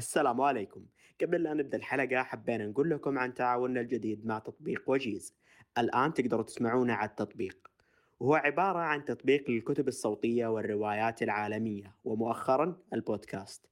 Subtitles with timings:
[0.00, 0.86] السلام عليكم.
[1.20, 5.34] قبل لا نبدأ الحلقة حبينا نقول لكم عن تعاوننا الجديد مع تطبيق وجيز.
[5.78, 7.70] الآن تقدروا تسمعونا على التطبيق.
[8.20, 13.66] وهو عبارة عن تطبيق للكتب الصوتية والروايات العالمية ومؤخرا البودكاست.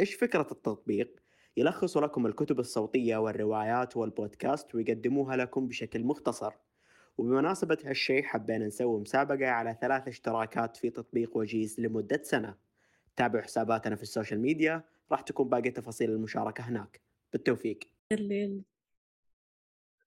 [0.00, 1.20] إيش فكرة التطبيق؟
[1.56, 6.52] يلخص لكم الكتب الصوتية والروايات والبودكاست ويقدموها لكم بشكل مختصر.
[7.18, 12.54] وبمناسبة هالشيء حبينا نسوي مسابقة على ثلاث اشتراكات في تطبيق وجيز لمدة سنة.
[13.16, 17.00] تابعوا حساباتنا في السوشيال ميديا راح تكون باقي تفاصيل المشاركة هناك.
[17.32, 17.78] بالتوفيق.
[18.10, 18.62] يلا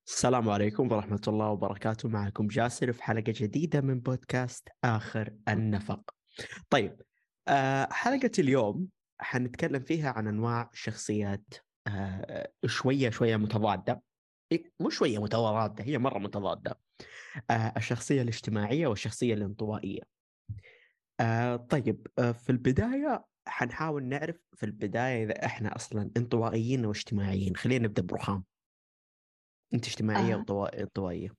[0.07, 2.09] السلام عليكم ورحمة الله وبركاته.
[2.09, 6.15] معكم جاسر في حلقة جديدة من بودكاست آخر النفق.
[6.69, 7.01] طيب
[7.47, 8.87] آه حلقة اليوم
[9.19, 11.53] حنتكلم فيها عن أنواع شخصيات
[11.87, 14.01] آه شوية شوية متضادة.
[14.51, 16.79] إيه، مو شوية متضادة هي مرة متضادة.
[17.49, 20.01] آه الشخصية الاجتماعية والشخصية الانطوائية.
[21.19, 27.55] آه طيب آه في البداية حنحاول نعرف في البداية إذا إحنا أصلا انطوائيين أو اجتماعيين
[27.55, 28.43] خلينا نبدأ برخام.
[29.73, 30.45] أنت اجتماعية آه.
[30.49, 31.29] أو انطوائية؟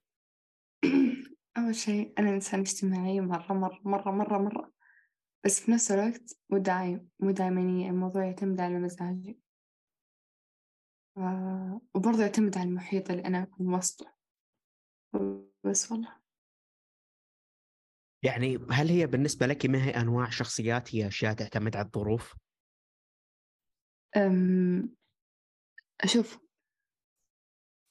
[1.57, 4.71] أول شيء أنا إنسان اجتماعي مرة مرة مرة مرة مرة.
[5.45, 9.39] بس في نفس الوقت مو دايم مو دايمانية الموضوع يعتمد على مزاجي.
[11.17, 14.17] آه وبرضه يعتمد على المحيط اللي أنا أكون وسطه.
[15.63, 16.16] بس والله.
[18.23, 22.35] يعني هل هي بالنسبة لك ما هي أنواع شخصيات هي أشياء تعتمد على الظروف؟
[24.17, 24.95] أم
[26.01, 26.39] أشوف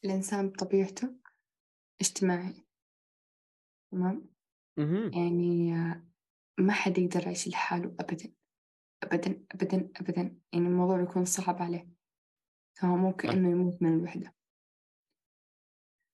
[0.04, 1.14] الإنسان بطبيعته
[2.00, 2.66] اجتماعي
[3.92, 4.28] تمام؟
[5.14, 6.06] يعني آه،
[6.58, 8.32] ما حد يقدر يعيش لحاله أبدا
[9.02, 10.22] أبدا أبدا أبدا.
[10.52, 11.88] يعني الموضوع يكون صعب عليه.
[12.78, 13.28] فهو ممكن.
[13.28, 14.34] إنه يموت من الوحدة.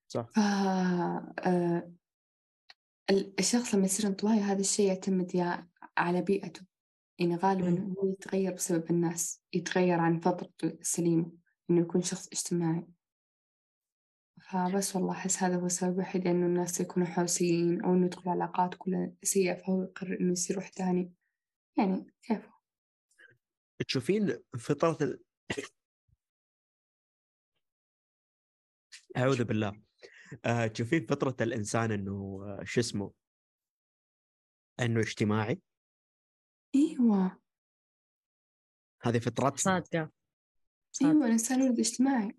[0.09, 0.31] صح.
[0.31, 1.93] ف آه،
[3.11, 6.67] الشخص لما يصير انطوائي هذا الشيء يعتمد يا على بيئته.
[7.19, 7.95] يعني غالبا.
[7.99, 11.33] هو يتغير بسبب الناس يتغير عن فطرته السليمة
[11.71, 12.87] إنه يكون شخص اجتماعي.
[14.41, 18.75] فبس والله أحس هذا هو السبب الوحيد إنه الناس يكونوا حوسيين أو إنه يدخل علاقات
[18.75, 21.13] كلها سيئة فهو يقرر إنه يصير وحداني
[21.79, 22.49] يعني كيف؟
[23.87, 25.21] تشوفين فطرة ال...
[29.17, 29.92] أعوذ بالله.
[30.75, 33.13] تشوفين فطرة الإنسان إنه آه، شو اسمه؟
[34.81, 35.61] إنه اجتماعي؟
[36.75, 37.39] أيوة.
[39.03, 39.57] هذه فطرتنا.
[39.57, 40.11] صادقة.
[40.93, 41.13] صادقة.
[41.13, 42.37] أيوة الإنسان ولد اجتماعي.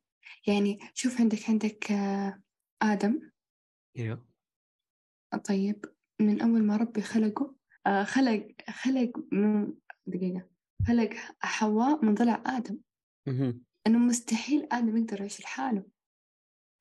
[0.47, 2.41] يعني شوف عندك عندك آه،
[2.81, 3.31] آدم.
[3.97, 4.25] إيوه.
[5.45, 5.85] طيب
[6.21, 7.55] من أول ما ربي خلقه
[7.87, 9.73] آه، خلق خلق من
[10.07, 10.49] دقيقة
[10.87, 12.77] خلق حواء من ضلع آدم.
[13.27, 13.63] مهم.
[13.87, 15.85] إنه مستحيل آدم يقدر يعيش لحاله.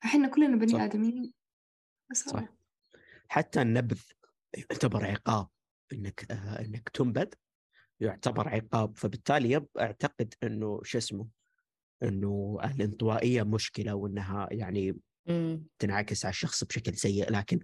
[0.03, 0.73] فإحنا كلنا صح.
[0.73, 1.33] بني آدميين
[2.11, 2.35] بس صح.
[2.35, 2.49] والله.
[3.29, 4.01] حتى النبذ
[4.53, 5.47] يعتبر عقاب
[5.93, 7.27] إنك آه إنك تنبذ
[7.99, 11.27] يعتبر عقاب فبالتالي يب أعتقد إنه شو اسمه
[12.03, 14.99] إنه الانطوائية مشكلة وإنها يعني
[15.29, 15.65] أمم.
[15.79, 17.59] تنعكس على الشخص بشكل سيء لكن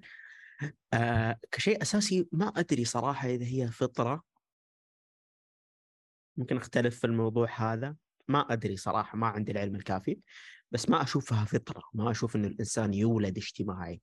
[0.94, 4.24] آه كشيء أساسي ما أدري صراحة إذا هي فطرة
[6.38, 7.96] ممكن أختلف في الموضوع هذا
[8.28, 10.20] ما أدري صراحة ما عندي العلم الكافي
[10.72, 14.02] بس ما أشوفها فطرة ما أشوف إن الإنسان يولد اجتماعي.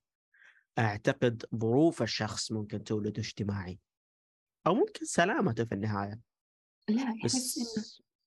[0.79, 3.79] أعتقد ظروف الشخص ممكن تولده اجتماعي.
[4.67, 6.19] أو ممكن سلامته في النهاية.
[6.89, 7.59] لا بس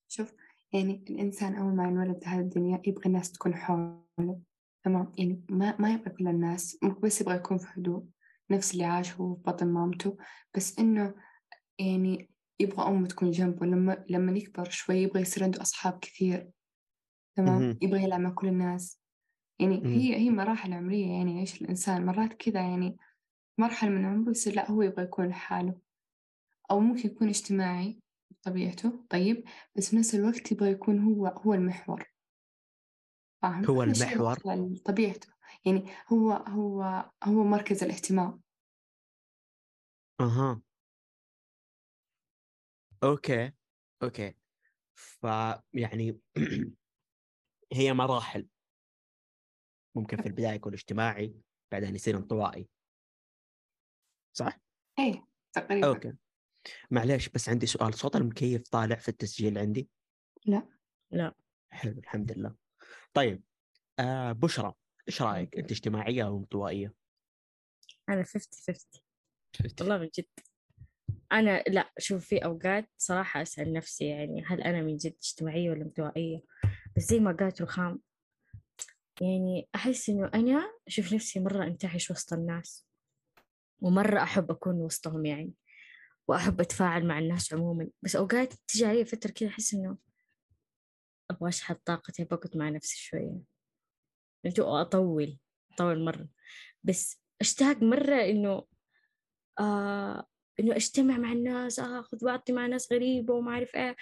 [0.09, 0.33] شوف
[0.73, 4.41] يعني الإنسان أول ما ينولد هذه الدنيا يبغى الناس تكون حوله.
[4.85, 8.05] تمام؟ يعني ما ما يبغى كل الناس ممكن بس يبغى يكون في هدوء
[8.51, 10.17] نفس اللي عاش هو في بطن مامته.
[10.55, 11.15] بس إنه
[11.79, 12.31] يعني
[12.61, 13.67] يبغى أمه تكون جنبه.
[13.67, 16.51] لما لما يكبر شوي يبغى يصير عنده أصحاب كثير.
[17.37, 17.79] تمام.
[17.83, 19.01] يبغى يلعب مع كل الناس.
[19.61, 19.83] يعني.
[19.87, 22.07] هي هي مراحل عمرية يعني يعيش الإنسان.
[22.07, 22.97] مرات كذا يعني
[23.59, 25.81] مرحلة من عمره يصير لا هو يبغى يكون لحاله.
[26.71, 29.45] أو ممكن يكون اجتماعي بطبيعته طيب
[29.77, 32.11] بس في نفس الوقت يبغى يكون هو هو المحور.
[33.43, 34.37] فاهم؟ هو المحور؟
[34.85, 35.29] طبيعته.
[35.67, 38.41] يعني هو هو هو مركز الاهتمام.
[40.21, 40.61] أها.
[43.05, 43.53] okay.
[44.03, 44.35] okay.
[44.95, 46.21] فيعني
[47.73, 48.47] هي مراحل.
[49.97, 51.35] ممكن في البداية يكون اجتماعي
[51.73, 52.69] بعدين يصير انطوائي.
[54.33, 54.61] صح؟
[54.99, 55.87] إيه تقريبا.
[55.87, 56.13] أوكي.
[56.91, 57.95] معليش بس عندي سؤال.
[57.95, 59.89] صوت المكيف طالع في التسجيل عندي؟
[60.47, 60.69] لا.
[61.11, 61.35] لا.
[61.71, 62.55] حلو الحمد لله.
[63.15, 63.43] طيب
[63.99, 64.75] آه بشرى
[65.09, 66.95] إيش رأيك؟ أنت اجتماعية أو انطوائية؟
[68.09, 69.03] أنا 50 50
[69.81, 70.27] والله من جد.
[71.33, 75.83] أنا لا شوف في أوقات صراحة أسأل نفسي يعني هل أنا من جد اجتماعية ولا
[75.83, 76.43] انطوائية؟
[77.01, 78.01] بس زي ما قالت رخام
[79.21, 82.87] يعني أحس إنه أنا أشوف نفسي مرة أنتعش وسط الناس
[83.81, 85.53] ومرة أحب أكون وسطهم يعني
[86.29, 87.89] وأحب أتفاعل مع الناس عموما.
[88.03, 89.99] بس أوقات تجي علي فترة كذا أحس إنه
[91.41, 93.41] وأشحذ طاقتي بقعد مع نفسي شوية.
[94.59, 95.39] أطول
[95.73, 96.29] أطول مرة.
[96.85, 98.67] بس أشتاق مرة إنه
[99.61, 100.27] آه
[100.61, 103.97] إنه أجتمع مع الناس آخذ وأعطي مع ناس غريبة وما أعرف إيه.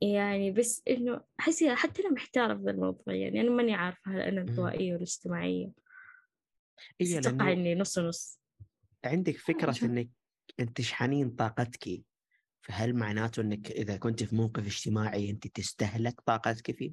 [0.00, 4.40] يعني بس إنه أحس حتى أنا محتارة في الموضوع يعني أنا ماني عارفة هل أنا
[4.40, 5.70] انطوائية ولا اجتماعية.
[7.00, 8.40] بس أتوقع إني نص نص
[9.04, 10.08] عندك فكرة إنك
[10.60, 12.02] أنت تشحنين طاقتك
[12.62, 16.92] فهل معناته إنك إذا كنت في موقف اجتماعي أنت تستهلك طاقتك فيه؟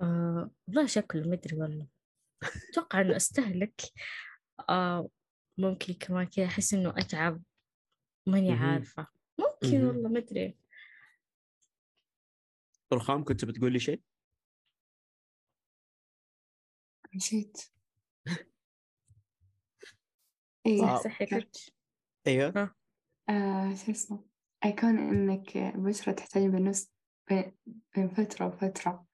[0.00, 1.86] آه والله شكله ما أدري والله.
[2.70, 3.80] أتوقع إنه أستهلك.
[4.68, 5.08] آه
[5.58, 7.42] ممكن كمان كذا أحس إنه أتعب
[8.26, 9.06] ماني عارفة.
[9.38, 10.58] ممكن والله ما أدري.
[12.92, 14.02] رخام كنت بتقول لي شيء؟
[17.14, 17.58] نسيت.
[21.04, 21.46] صحي
[22.26, 22.74] أيوه.
[23.28, 23.74] آه.
[23.74, 24.24] شو اسمه؟
[24.64, 26.92] أيكون إنك بشرة تحتاج بالنص
[27.96, 29.06] بين فترة وفترة.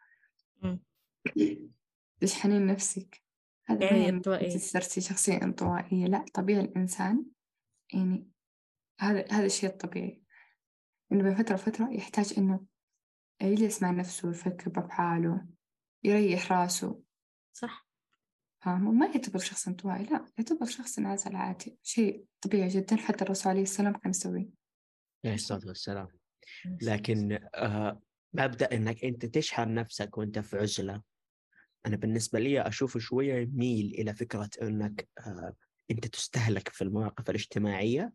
[2.20, 3.22] تشحنين نفسك.
[3.68, 4.58] هذا يعني انطوائية.
[4.58, 6.06] صرتي شخصية انطوائية.
[6.06, 7.24] لا طبيعي الإنسان
[7.94, 8.28] يعني
[9.00, 10.22] هذا هذا الشيء الطبيعي.
[11.12, 12.60] إنه بين فترة وفترة يحتاج إنه
[13.42, 15.46] يجلس مع نفسه ويفكر بأفعاله
[16.04, 17.02] يريح راسه.
[17.52, 17.88] صح.
[18.64, 21.78] فاهمة؟ ما يعتبر شخص انطوائي لا يعتبر شخص انعزل عادي.
[21.82, 24.48] شيء طبيعي جدا حتى الرسول عليه السلام كان يسويه.
[25.24, 26.08] عليه الصلاة والسلام.
[26.82, 31.02] لكن آه مبدأ إنك أنت تشحن نفسك وأنت في عزلة.
[31.86, 35.54] أنا بالنسبة لي أشوف شوية يميل إلى فكرة أنك آه
[35.90, 38.12] أنت تستهلك في المواقف الاجتماعية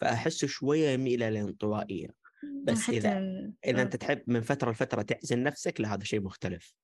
[0.00, 2.08] فأحس شوية يميل إلى الانطوائية
[2.64, 3.18] بس إذا
[3.66, 6.74] إذا أنت تحب من فترة لفترة تعزل نفسك لهذا شيء مختلف.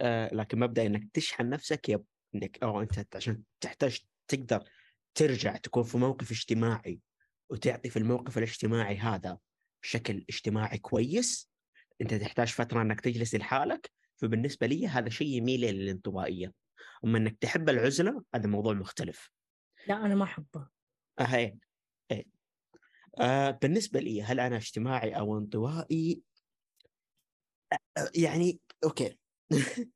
[0.00, 2.04] آه لكن مبدأ إنك تشحن نفسك يب
[2.34, 4.64] إنك أو أنت عشان تحتاج تقدر
[5.14, 7.00] ترجع تكون في موقف اجتماعي
[7.50, 9.38] وتعطي في الموقف الاجتماعي هذا
[9.82, 11.50] بشكل اجتماعي كويس
[12.00, 13.90] أنت تحتاج فترة إنك تجلس لحالك.
[14.16, 16.52] فبالنسبة لي هذا شيء يميل للانطوائيه
[17.04, 19.30] أما إنك تحب العزلة هذا موضوع مختلف.
[19.88, 20.68] لا أنا ما أحبه.
[21.18, 21.58] آه
[22.10, 22.24] إيه.
[23.20, 26.22] آه بالنسبة لي هل أنا اجتماعي أو انطوائي؟
[27.72, 29.18] آه يعني أوكي.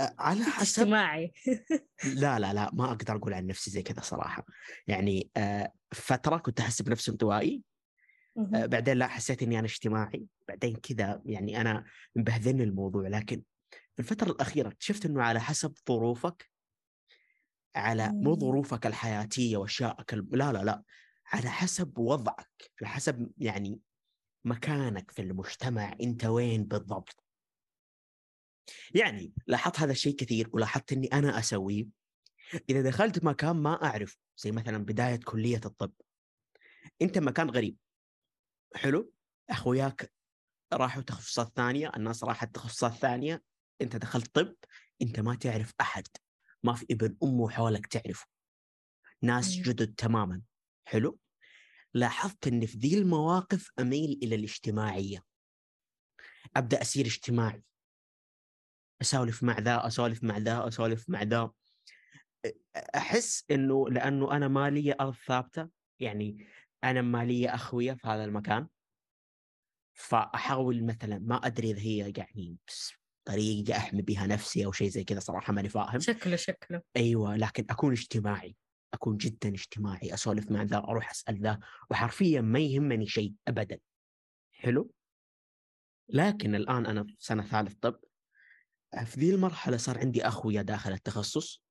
[0.00, 0.82] على حسب.
[0.82, 1.32] اجتماعي.
[2.22, 4.46] لا لا لا ما أقدر أقول عن نفسي زي كذا صراحة.
[4.86, 7.62] يعني آه، فترة كنت أحس بنفسي انطوائي.
[8.36, 10.26] آه، بعدين لا حسيت إني أنا اجتماعي.
[10.48, 11.84] بعدين كذا يعني أنا
[12.16, 13.08] مبهذلني الموضوع.
[13.08, 16.50] لكن في الفترة الأخيرة اكتشفت إنه على حسب ظروفك
[17.74, 20.82] على مو ظروفك الحياتية وأشيائك لا لا لا.
[21.26, 23.80] على حسب وضعك على حسب يعني
[24.44, 27.24] مكانك في المجتمع أنت وين بالضبط.
[28.94, 31.86] يعني لاحظت هذا الشيء كثير ولاحظت إني أنا أسويه.
[32.70, 35.92] إذا دخلت مكان ما أعرف زي مثلا بداية كلية الطب.
[37.02, 37.76] أنت مكان غريب.
[38.76, 39.12] حلو.
[39.50, 40.12] أخوياك
[40.72, 43.42] راحوا تخصصات ثانية الناس راحت تخصصات ثانية.
[43.80, 44.54] أنت دخلت طب
[45.02, 46.06] أنت ما تعرف أحد.
[46.62, 48.26] ما في ابن امه حولك تعرفه.
[49.22, 50.42] ناس جدد تماما.
[50.84, 51.18] حلو.
[51.94, 55.24] لاحظت إن في ذي المواقف أميل إلى الاجتماعية.
[56.56, 57.64] أبدأ اصير اجتماعي.
[59.02, 61.50] أسولف مع ذا أسولف مع ذا أسولف مع ذا.
[62.94, 65.68] أحس إنه لأنه أنا ما لي أرض ثابتة.
[66.00, 66.46] يعني
[66.84, 68.68] أنا ما لي اخويه في هذا المكان
[69.94, 72.56] فأحاول مثلا ما أدري إذا هي يعني
[73.24, 76.00] طريقة أحمي بها نفسي أو شيء زي كذا صراحة ماني فاهم.
[76.00, 76.82] شكله شكله.
[76.96, 78.56] أيوه لكن أكون اجتماعي
[78.94, 81.60] أكون جدا اجتماعي أسولف مع ذا أروح أسأل ذا
[81.90, 83.78] وحرفيا ما يهمني شيء ابدا.
[84.52, 84.94] حلو؟
[86.08, 88.00] لكن الآن أنا في سنة ثالث طب
[89.04, 91.62] في ذي المرحلة صار عندي أخويا داخل التخصص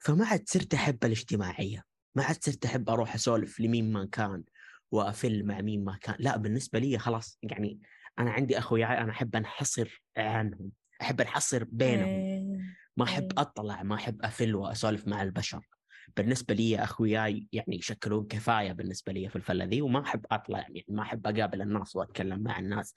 [0.00, 1.84] فما عاد صرت أحب الاجتماعية.
[2.14, 4.44] ما عاد صرت أحب أروح أسولف لمين ما كان
[4.92, 6.16] وأفل مع مين ما كان.
[6.18, 7.80] لا بالنسبة لي خلاص يعني
[8.18, 10.70] أنا عندي أخويا أنا أحب أنحصر عنهم
[11.02, 12.14] أحب أنحصر بينهم.
[12.14, 12.60] إيه،
[12.96, 13.42] ما أحب إيه.
[13.42, 15.68] أطلع ما أحب أفل وأسولف مع البشر.
[16.16, 20.84] بالنسبة لي أخوياي يعني يشكلون كفاية بالنسبة لي في الفلة ذي وما أحب أطلع يعني
[20.88, 22.94] ما أحب أقابل الناس وأتكلم مع الناس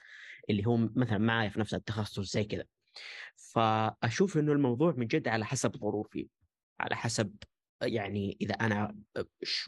[0.50, 2.64] اللي هم مثلا معي في نفس التخصص زي كذا.
[3.36, 6.28] فأشوف إنه الموضوع من جد على حسب ظروفي
[6.80, 7.36] على حسب
[7.82, 8.96] يعني إذا أنا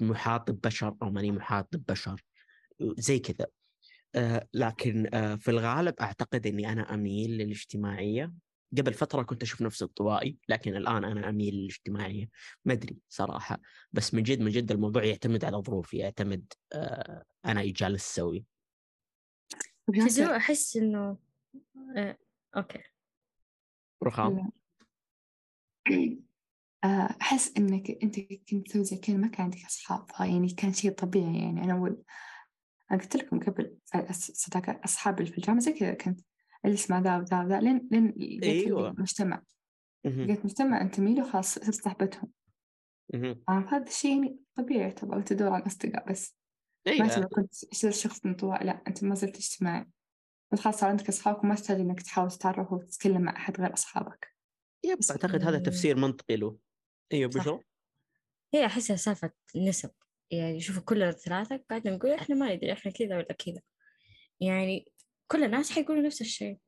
[0.02, 2.26] محاط ببشر أو ماني محاط ببشر
[2.82, 3.48] زي كذا.
[4.16, 8.34] آه لكن آه في الغالب أعتقد إني أنا أميل للاجتماعية.
[8.78, 12.30] قبل فترة كنت أشوف نفسي انطوائي لكن الآن أنا أميل للاجتماعية.
[12.66, 13.60] ما أدري صراحة.
[13.92, 18.46] بس من جد من جد الموضوع يعتمد على ظروفي يعتمد آه أنا إيش جالس أسوي.
[20.36, 21.18] أحس إنه
[22.56, 22.80] okay.
[24.04, 24.52] رخام.
[26.84, 31.40] أحس إنك أنت كنت تسوي زي كذا ما كان عندك أصحاب يعني كان شيء طبيعي
[31.40, 31.96] يعني أنا
[32.92, 33.78] أنا قلت لكم قبل
[34.12, 36.22] صداقة أصحابي في الجامعة زي كذا كنت
[36.66, 38.96] أجلس مع ذا وذا وذا لين لين أيوة.
[38.98, 39.44] مجتمع.
[40.06, 42.32] لقيت مجتمع أنتمي له خلاص صرت صاحبتهم.
[43.14, 46.36] آه، فهذا الشيء يعني طبيعي طبعا تدور على الأصدقاء بس
[46.88, 47.54] ما أيوه تبغى كنت
[47.90, 49.86] شخص انطوائي لا أنت ما زلت اجتماعي
[50.52, 54.36] بس خلاص صار عندك أصحابك وما تحتاج إنك تحاول تتعرف وتتكلم مع أحد غير أصحابك
[54.86, 55.64] يب بس أعتقد هذا مم.
[55.64, 56.58] تفسير منطقي له
[57.14, 57.30] إيوه.
[57.30, 57.62] بشو؟
[58.54, 59.92] هي أحسها سالفة نسب.
[60.32, 63.62] يعني شوفوا كل الثلاثة قاعدة نقول إحنا ما ندري إحنا كذا ولا كذا.
[64.40, 64.92] يعني
[65.28, 66.60] كل الناس حيقولوا نفس الشيء.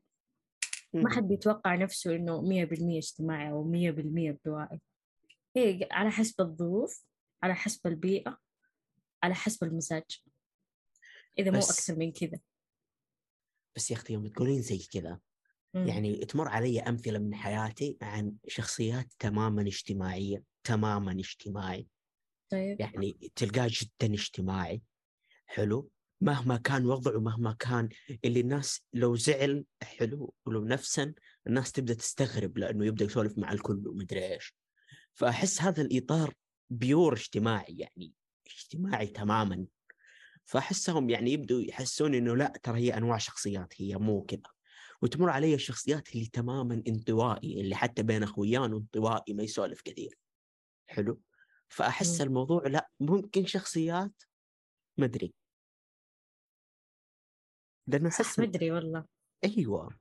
[0.94, 4.80] ما حد بيتوقع نفسه مية بالمية اجتماعي أو مية بالمية بدوائي.
[5.56, 7.06] هي على حسب الظروف
[7.44, 8.38] على حسب البيئة
[9.24, 10.24] على حسب المزاج.
[11.40, 12.40] إذا مو أكثر من كذا.
[13.76, 15.20] بس يا أختي يوم تقولين زي كذا.
[15.74, 21.88] يعني تمر علي أمثلة من حياتي عن شخصيات تماما اجتماعية تماما اجتماعي.
[22.52, 22.82] طيب.
[22.82, 24.82] يعني تلقاه جدا اجتماعي.
[25.46, 25.90] حلو.
[26.22, 27.90] مهما كان وضعه مهما كان
[28.26, 30.34] اللي الناس لو زعل حلو.
[30.46, 31.14] ولو نفسا
[31.48, 34.56] الناس تبدأ تستغرب لأنه يبدأ يسولف مع الكل ومدري إيش.
[35.14, 36.34] فأحس هذا الإطار
[36.70, 38.14] بيور اجتماعي يعني
[38.48, 39.66] اجتماعي تماما.
[40.46, 44.42] فأحسهم يعني يبدوا يحسون إنه لا ترى هي أنواع شخصيات هي مو كذا.
[45.02, 50.18] وتمر علي الشخصيات اللي تماما انطوائي اللي حتى بين أخويان انطوائي ما يسولف كثير.
[50.88, 51.22] حلو؟
[51.70, 52.28] فأحس مم.
[52.28, 54.24] الموضوع لا ممكن شخصيات
[54.98, 55.34] ما أدري.
[57.88, 59.06] لأنه أحس مدري والله.
[59.44, 60.00] أيوه.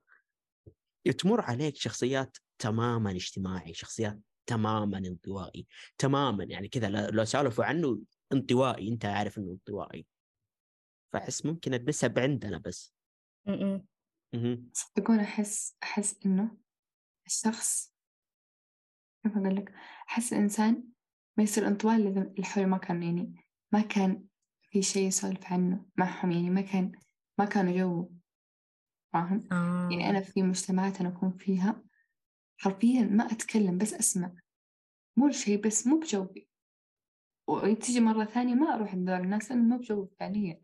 [1.18, 5.66] تمر عليك شخصيات تماما اجتماعي شخصيات تماما انطوائي
[5.98, 8.00] تماما يعني كذا لو سالفوا عنه
[8.32, 10.06] انطوائي أنت عارف إنه انطوائي.
[11.12, 12.94] فأحس ممكن النسب عندنا بس.
[13.46, 13.86] م-م.
[14.72, 16.56] صدقوني أحس أحس إنه
[17.26, 17.94] الشخص
[19.22, 19.74] كيف أقول لك؟
[20.08, 20.84] أحس الإنسان
[21.36, 21.68] ما يصير
[22.08, 24.24] إذا اللي حوله ما كان يعني ما كان
[24.70, 26.92] في شيء يسولف عنه معهم يعني ما كان
[27.38, 28.10] ما كانوا جو
[29.12, 29.48] فاهم؟
[29.90, 30.10] يعني آه.
[30.10, 31.82] أنا في مجتمعات أنا أكون فيها
[32.58, 34.32] حرفيا ما أتكلم بس أسمع.
[35.16, 36.48] مو الشيء بس مو بجوي.
[37.48, 40.60] وتيجي مرة ثانية ما أروح عند الناس لأنه مو بجوي فعليا.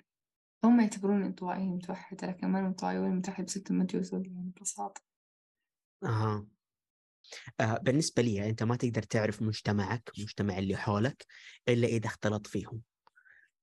[0.66, 4.52] هم يعتبروني انطوائية متوحدة لكن ما أنا انطوائية ولا متوحدة بس ما تجوزوا لي يعني
[4.56, 5.02] ببساطة.
[6.02, 6.46] أها.
[7.60, 11.26] آه بالنسبة لي أنت ما تقدر تعرف مجتمعك مجتمع اللي حولك
[11.68, 12.82] إلا إذا اختلط فيهم.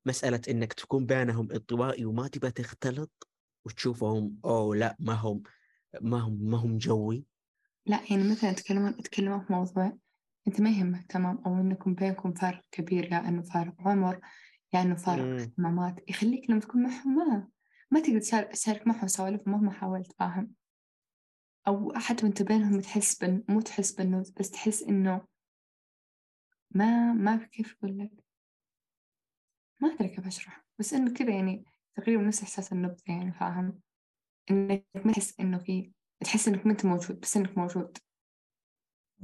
[0.06, 3.30] مسألة إنك تكون بينهم انطوائي وما تبغى تختلط
[3.66, 5.44] وتشوفهم أوه لا ما هم
[6.02, 7.26] ما هم ما هم جوي.
[7.86, 9.98] لا يعني مثلا يتكلمون يتكلمون في موضوع
[10.48, 14.20] أنت ما يهمك تمام أو إنكم بينكم فارق كبير يا إنه فارق عمر.
[14.74, 15.38] فارق مم.
[15.40, 17.48] اهتمامات يخليك لما تكون معهم ما
[17.92, 20.52] ما تقدر تشار- تشارك معهم سوالف مهما حاولت فاهم؟
[21.68, 25.28] أو حتى وأنت بينهم تحس بن مو تحس بالنوز بس تحس إنه
[26.72, 28.12] ما ما كيف أقول لك؟
[29.82, 31.66] ما أدري كيف أشرح بس إنه كذا يعني
[31.96, 33.80] تقريبا نفس إحساس النبذ يعني فاهم؟
[34.52, 37.98] إنك ما تحس إنه في تحس إنك ما أنت موجود بس إنك موجود.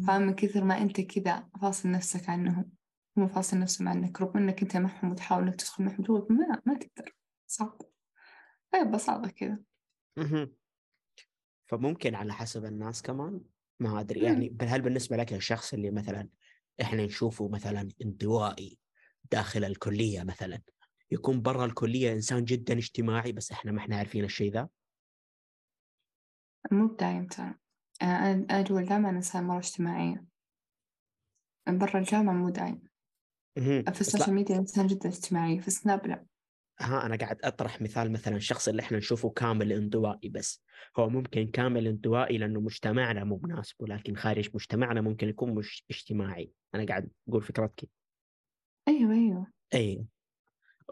[0.07, 2.71] فاهم؟ من كثر ما أنت كذا فاصل نفسك عنهم.
[3.19, 6.73] هم فاصل نفسهم عنك رغم إنك أنت معهم وتحاول إنك تدخل معهم جوا ما ما
[6.77, 7.15] تقدر.
[7.47, 7.81] صعب.
[8.73, 9.59] هاي ببساطة كذا.
[11.65, 13.41] فممكن على حسب الناس كمان
[13.79, 14.19] ما أدري.
[14.19, 16.29] يعني بل- هل بالنسبة لك الشخص اللي مثلا
[16.81, 18.79] إحنا نشوفه مثلا انطوائي
[19.31, 20.61] داخل الكلية مثلا
[21.11, 24.69] يكون برا الكلية إنسان جدا اجتماعي بس إحنا ما إحنا عارفين الشيء ذا؟
[26.71, 27.55] مو بدايم ترى.
[28.01, 30.25] أنا الجامعة أنا إنسان مرة اجتماعية
[31.67, 32.88] برا الجامعة مو دايم.
[33.59, 34.01] في بس لا.
[34.01, 36.25] السوشيال ميديا إنسان جدا اجتماعي في السناب لا.
[36.79, 40.63] ها أنا قاعد أطرح مثال مثلا الشخص اللي إحنا نشوفه كامل انطوائي بس.
[40.97, 46.51] هو ممكن كامل انطوائي لأنه مجتمعنا مو مناسبه لكن خارج مجتمعنا ممكن يكون مش اجتماعي.
[46.75, 47.89] أنا قاعد أقول فكرتك.
[48.87, 49.47] أيوه أيوه.
[49.73, 50.05] اي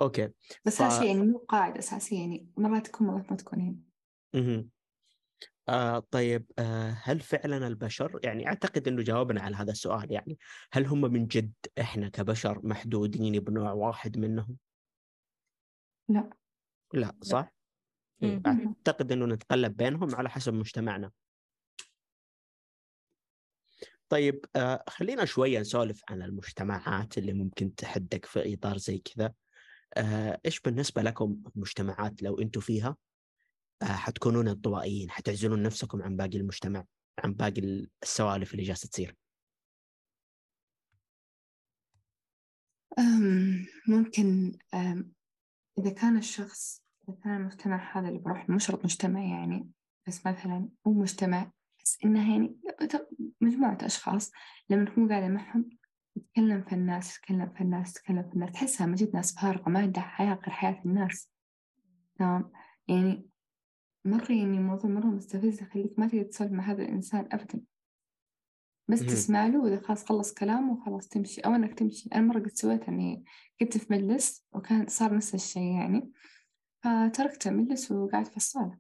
[0.02, 0.30] أوكي.
[0.66, 0.82] بس ف...
[0.82, 3.80] هذا شيء يعني مو قاعدة أساسية يعني مرات تكون مرات ما تكون يعني
[4.34, 4.70] مهم.
[5.70, 10.38] آه طيب آه هل فعلا البشر يعني أعتقد إنه جاوبنا على هذا السؤال يعني
[10.72, 14.58] هل هم من جد إحنا كبشر محدودين بنوع واحد منهم؟
[16.10, 16.30] لا
[16.94, 17.54] لا صح؟
[18.24, 18.76] إيه، مم.
[18.88, 21.12] أعتقد إنه نتقلب بينهم على حسب مجتمعنا.
[24.10, 29.34] طيب آه خلينا شوية نسولف عن المجتمعات اللي ممكن تحدك في إطار زي كذا.
[29.94, 32.98] آه إيش بالنسبة لكم مجتمعات لو أنتم فيها
[33.84, 36.86] حتكونون انطوائيين حتعزلون نفسكم عن باقي المجتمع
[37.24, 39.16] عن باقي السوالف اللي جالسة تصير.
[43.88, 44.58] ممكن
[45.80, 49.70] إذا كان الشخص إذا كان المجتمع هذا اللي بروح مو شرط مجتمع يعني
[50.08, 51.52] بس مثلا مو مجتمع
[51.84, 52.58] بس إنها يعني
[53.42, 54.32] مجموعة أشخاص
[54.70, 55.70] لما تكون قاعدة معهم
[56.16, 59.80] تتكلم في الناس تتكلم في الناس تتكلم في الناس تحسها من جد ناس فارغة ما
[59.80, 61.30] عندها حياة غير حياة الناس
[62.20, 62.52] تمام
[62.88, 63.26] يعني
[64.08, 67.62] مرة يعني موضوع مرة مستفز يخليك ما تقدر تسولف مع هذا الإنسان أبدا.
[68.90, 69.00] بس.
[69.00, 71.42] تسمع له وإذا خلاص خلص كلامه وخلاص تمشي.
[71.42, 72.10] أو إنك تمشي.
[72.16, 73.24] أنا مرة قد سويت إني
[73.60, 76.12] كنت في مجلس وكان صار نفس الشيء يعني.
[76.84, 78.78] فتركت المجلس وقعدت في الصالة.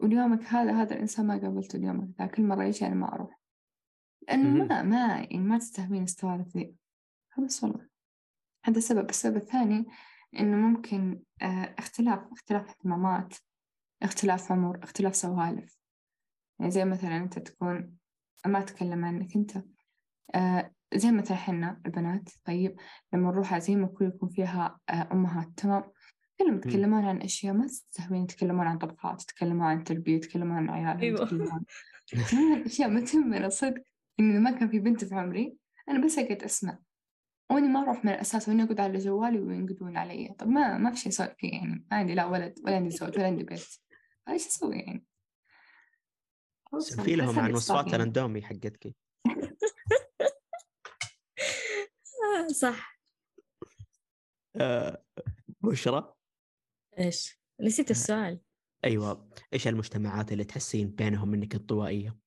[0.00, 2.26] واليومك هذا هذا الإنسان ما قابلته اليومك ذا.
[2.26, 3.40] كل مرة يجي أنا ما أروح.
[4.28, 4.64] لأنه.
[4.64, 6.74] ما ما يعني ما تستهوين السوالف ذي.
[7.36, 7.88] فبس والله.
[8.64, 9.86] هذا السبب السبب الثاني
[10.38, 13.34] إنه ممكن آه، اختلاف اختلاف اهتمامات.
[14.02, 15.78] اختلاف عمر اختلاف سوالف.
[16.58, 17.96] يعني زي مثلا أنت تكون
[18.46, 19.64] ما أتكلم عنك أنت.
[20.34, 22.76] آه زي مثلا حنا البنات طيب
[23.12, 25.84] لما نروح عزيمة كل يكون فيها آه أمهات تمام؟
[26.40, 31.00] كلهم يتكلمون عن أشياء ما تستهوين يتكلمون عن طبخات يتكلمون عن تربية يتكلمون عن عيالهم
[31.00, 31.22] أيوة.
[32.12, 33.82] يتكلمون عن أشياء ما تهمنا صدق
[34.20, 35.56] إن إذا ما كان في بنت في عمري
[35.88, 36.78] أنا بس أقعد أسمع.
[37.50, 40.34] وإني ما أروح من الأساس وإني أقعد على جوالي وينقدون علي.
[40.38, 41.84] طب ما ما في شيء أسوي فيه يعني.
[41.90, 43.66] ما عندي لا ولد ولا عندي زوج ولا عندي بيت
[44.28, 45.06] إيش أسوي يعني.
[46.72, 47.96] والله، لهم عن وصفات إصرار يعني.
[47.96, 48.94] الاندومي حقتك.
[52.22, 53.00] آه صح.
[54.56, 55.04] آه،
[55.62, 56.14] بشرى؟
[56.98, 58.40] إيش؟ نسيت السؤال.
[58.84, 59.30] أيوه.
[59.52, 62.18] إيش المجتمعات اللي تحسين بينهم إنك انطوائيه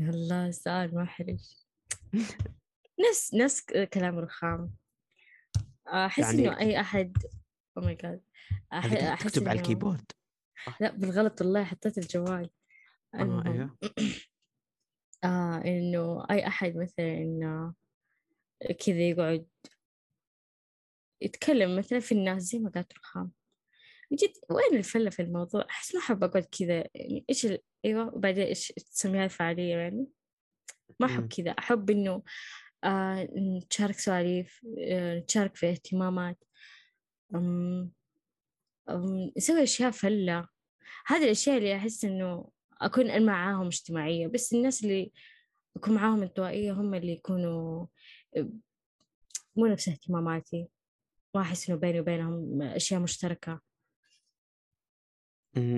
[0.00, 1.54] والله سؤال محرج
[3.10, 4.74] نفس نفس كلام رخام.
[5.86, 7.16] أحس يعني- إنه أي أحد
[7.78, 8.22] oh my God
[8.72, 10.12] قاعد تكتب على ال keyboard.
[10.80, 12.50] لا بالغلط والله حطيت الجوال.
[13.14, 13.46] آه المهم.
[13.46, 13.78] أيوه
[15.24, 17.74] آه إنه أي أحد مثلا إنه
[18.86, 19.46] كذا يقعد
[21.22, 23.32] يتكلم مثلا في الناس زي ما قالت رخام.
[24.12, 26.74] جد وين الفلة في الموضوع؟ أحس ما أحب أقعد كذا.
[26.94, 27.58] يعني إيش ال...
[27.84, 30.06] أيوة وبعدين إيش تسميها الفعالية يعني؟
[31.00, 31.06] ما.
[31.06, 31.50] أحب كذا.
[31.50, 32.22] أحب إنه
[32.84, 36.44] آه نتشارك سواليف آه نتشارك في اهتمامات.
[37.34, 37.90] أم...
[38.88, 39.32] أم...
[39.36, 40.48] نسوي أشياء فلة.
[41.06, 45.12] هذه الأشياء اللي أحس إنه أكون أنا معاهم اجتماعية بس الناس اللي
[45.76, 47.86] أكون معاهم انطوائية هم اللي يكونوا
[49.56, 50.68] مو نفس اهتماماتي.
[51.34, 53.60] ما أحس إنه بيني وبينهم أشياء مشتركة.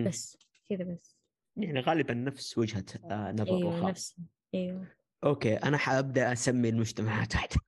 [0.07, 0.39] بس
[0.69, 1.17] كذا بس.
[1.57, 3.89] يعني غالبا نفس وجهة آه، نظر أيوة رخام.
[3.89, 4.21] نفس
[4.55, 4.87] أيوة.
[5.25, 7.35] أوكي أنا حأبدأ أسمي المجتمعات.
[7.35, 7.57] واحدة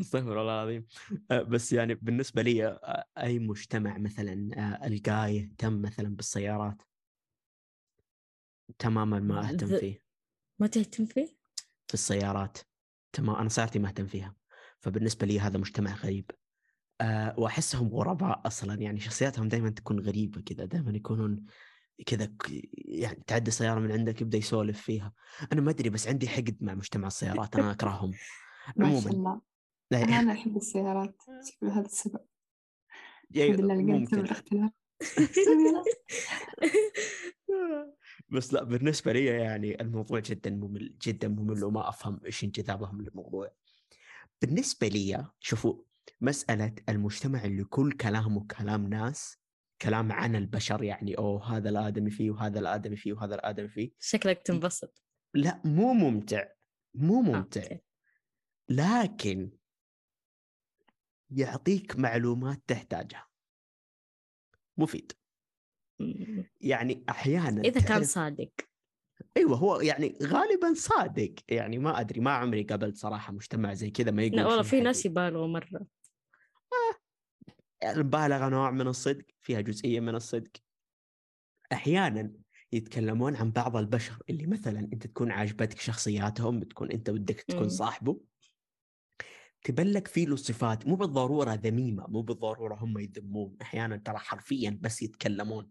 [0.00, 0.86] استغفر الله العظيم.
[1.30, 6.82] آه، بس يعني بالنسبة لي آه، أي مجتمع مثلا آه، القاه يهتم مثلا بالسيارات؟
[8.78, 10.02] تماما ما أهتم ذ- فيه.
[10.58, 11.36] ما تهتم فيه؟
[11.88, 12.58] في السيارات
[13.12, 14.36] تمام أنا سيارتي ما أهتم فيها.
[14.80, 16.30] فبالنسبة لي هذا مجتمع غريب.
[17.00, 18.74] أه وأحسهم غرباء أصلا.
[18.74, 21.44] يعني شخصياتهم دائما تكون غريبة كذا دائما يكونون
[22.06, 22.32] كذا
[22.74, 25.12] يعني تعدي سيارة من عندك يبدأ يسولف فيها.
[25.52, 27.56] أنا ما أدري بس عندي حقد مع مجتمع السيارات.
[27.56, 28.12] أنا أكرههم.
[28.76, 29.40] ما شاء الله.
[29.90, 32.20] لا، أنا أنا أحب السيارات شكله هذا السبب.
[33.30, 34.70] يعني الحمد لله سبب الاختلاف
[38.32, 43.52] بس لا بالنسبة لي يعني الموضوع جدا ممل جدا ممل وما أفهم إيش انجذابهم للموضوع.
[44.42, 45.82] بالنسبة لي شوفوا
[46.20, 49.38] مسألة المجتمع اللي كل كلامه كلام ناس
[49.82, 53.90] كلام عن البشر يعني أوه هذا الآدمي فيه وهذا الآدمي فيه وهذا الآدمي فيه.
[53.98, 55.02] شكلك تنبسط.
[55.34, 56.44] لا مو ممتع
[56.94, 57.76] مو ممتع.
[58.68, 59.50] لكن
[61.30, 63.28] يعطيك معلومات تحتاجها.
[64.76, 65.12] مفيد.
[66.60, 68.50] يعني أحيانا إذا كان صادق.
[69.36, 71.34] أيوه هو يعني غالبا صادق.
[71.48, 74.80] يعني ما أدري ما عمري قابلت صراحة مجتمع زي كذا ما يقول لا والله في
[74.80, 75.06] ناس.
[75.06, 75.86] يبالغوا مرة.
[77.84, 80.50] المبالغه نوع من الصدق فيها جزئية من الصدق.
[81.72, 82.32] أحيانا
[82.72, 87.68] يتكلمون عن بعض البشر اللي مثلا أنت تكون عاجبتك شخصياتهم بتكون أنت ودك تكون مم.
[89.62, 95.02] تبلك فيه له صفات مو بالضرورة ذميمة مو بالضرورة هم يذمون أحيانا ترى حرفيا بس
[95.02, 95.70] يتكلمون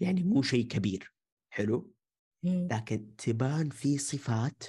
[0.00, 1.14] يعني مو شيء كبير
[1.50, 1.94] حلو؟
[2.44, 4.62] لكن تبان في صفات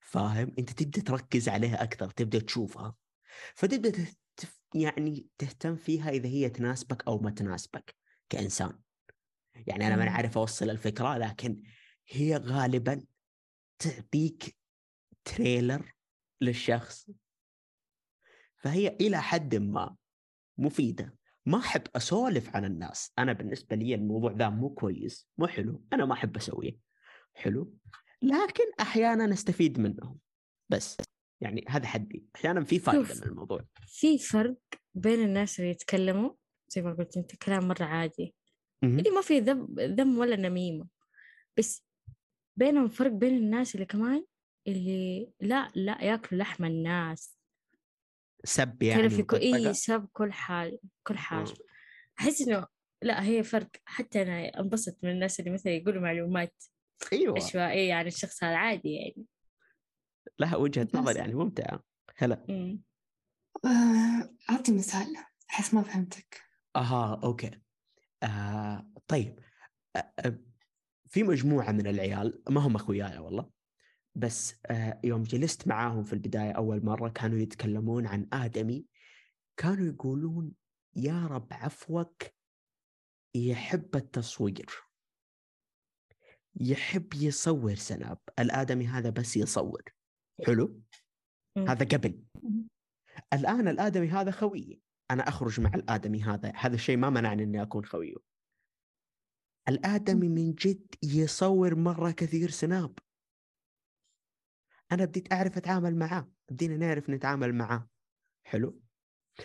[0.00, 2.96] فاهم؟ أنت تبدأ تركز عليها أكثر تبدأ تشوفها
[3.54, 4.18] فتبدأ تهت-
[4.74, 7.96] يعني تهتم فيها إذا هي تناسبك أو ما تناسبك
[8.28, 8.80] كإنسان.
[9.66, 10.08] يعني أنا ما مم.
[10.10, 11.62] عارف أوصل الفكرة لكن
[12.08, 13.06] هي غالبا
[13.78, 14.56] تعطيك
[15.24, 15.92] تريلر
[16.40, 17.10] للشخص.
[18.60, 19.96] فهي إلى حد ما
[20.58, 21.18] مفيدة.
[21.46, 23.12] ما أحب أسولف عن الناس.
[23.18, 26.78] أنا بالنسبة لي الموضوع ذا مو كويس مو حلو أنا ما أحب أسويه.
[27.34, 27.74] حلو.
[28.22, 30.18] لكن أحيانا أستفيد منهم.
[30.68, 30.96] بس
[31.40, 32.24] يعني هذا حدي.
[32.36, 33.22] أحيانا في فائده شوف.
[33.22, 33.64] من الموضوع.
[33.86, 34.56] في فرق
[34.94, 36.30] بين الناس اللي يتكلموا
[36.68, 38.34] زي ما قلت أنت كلام مرة عادي.
[38.84, 40.86] اللي ما في ذم ذم ولا نميمة.
[41.58, 41.84] بس
[42.56, 44.24] بينهم فرق بين الناس اللي كمان
[44.68, 47.39] اللي لا لا ياكلوا لحم الناس.
[48.44, 51.54] سب يعني كان في كل؟ إيه سب كل حال كل حاجة مم.
[52.20, 52.66] أحس إنه
[53.02, 53.68] لا هي فرق.
[53.84, 56.64] حتى أنا أنبسط من الناس اللي مثلا يقولوا معلومات
[57.12, 57.36] أيوه.
[57.36, 59.24] عشوائية عن الشخص هذا عادي يعني.
[60.38, 61.16] لها وجهة نظر.
[61.16, 61.82] يعني ممتعة.
[62.16, 62.46] هلا.
[63.64, 65.16] آه، أعطي مثال.
[65.50, 66.42] أحس ما فهمتك.
[66.76, 67.50] أها أوكي.
[68.22, 69.38] آه طيب.
[69.96, 70.38] آه آه،
[71.08, 73.50] في مجموعة من العيال ما هم أخوياي والله
[74.14, 78.86] بس آه يوم جلست معاهم في البداية أول مرة كانوا يتكلمون عن آدمي
[79.56, 80.52] كانوا يقولون
[80.96, 82.22] يا رب عفوك
[83.34, 84.90] يحب التصوير
[86.56, 89.82] يحب يصور سناب الآدمي هذا بس يصور.
[90.46, 90.80] حلو.
[91.58, 92.22] هذا قبل.
[93.32, 96.52] الآن الآدمي هذا خويي أنا أخرج مع الآدمي هذا.
[96.56, 98.14] هذا الشيء ما منعني أني أكون خويه.
[99.68, 102.98] الآدمي من جد يصور مرة كثير سناب.
[104.92, 107.88] أنا بديت أعرف أتعامل معاه بدينا نعرف نتعامل معاه.
[108.46, 108.80] حلو؟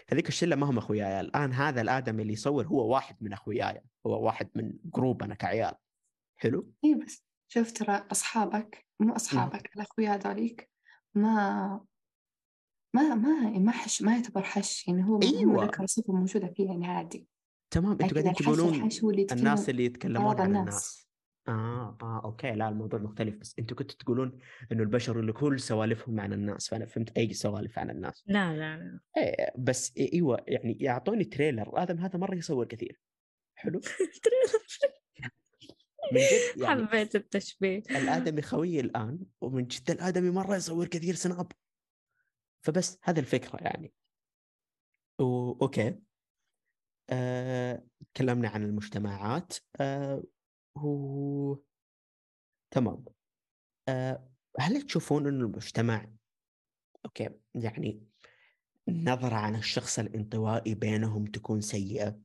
[0.09, 1.19] هذيك الشلة ما هم أخوياي.
[1.19, 5.73] الآن هذا الآدمي اللي يصور هو واحد من أخوياي هو واحد من جروبنا كعيال.
[6.39, 10.69] حلو؟ إيه بس شوف ترى أصحابك مو أصحابك الأخويا هذوليك
[11.15, 11.85] ما
[12.95, 15.65] ما ما ما حش ما يعتبر حش يعني هو أيوة.
[15.65, 17.27] ذكر صفة موجودة فيه يعني عادي.
[17.73, 18.89] تمام أنتوا قاعدين تقولون
[19.31, 21.04] الناس اللي يتكلمون عن الناس.
[21.49, 22.51] الناس آه آه okay.
[22.51, 24.39] لا الموضوع مختلف بس أنتوا كنتوا تقولون
[24.71, 28.23] إنه البشر اللي كل سوالفهم عن الناس فأنا فهمت أي سوالف عن الناس.
[28.27, 31.83] لا لا لا إيه بس إيوه يعني يعطوني trailer.
[31.83, 32.99] آدم هذا مرة يصور كثير
[33.55, 33.81] حلو؟
[36.13, 37.83] من جد يعني حبيت التشبيه.
[37.89, 41.51] الآدمي خوي الآن ومن جد الآدمي مرة يصور كثير سناب.
[42.61, 43.93] فبس هذا الفكرة يعني.
[45.19, 45.51] و...
[45.51, 45.99] okay.
[47.09, 47.83] آه...
[48.13, 49.53] تكلمنا عن المجتمعات.
[49.79, 50.23] آه...
[50.75, 51.55] و...
[52.71, 53.05] تمام.
[53.89, 54.29] آه...
[54.59, 56.07] هل تشوفون إنه المجتمع
[57.05, 58.07] أوكي يعني
[58.87, 62.19] النظرة عن الشخص الانطوائي بينهم تكون سيئة؟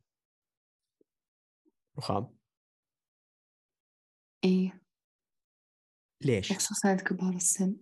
[1.99, 2.39] رخام.
[4.45, 4.81] إيه.
[6.25, 7.77] ليش؟ خصوصا كبار السن.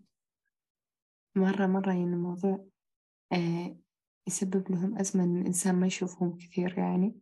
[1.37, 2.69] مرة مرة يعني الموضوع
[3.33, 3.79] آه
[4.29, 7.21] يسبب لهم أزمة إن الإنسان ما يشوفهم كثير يعني.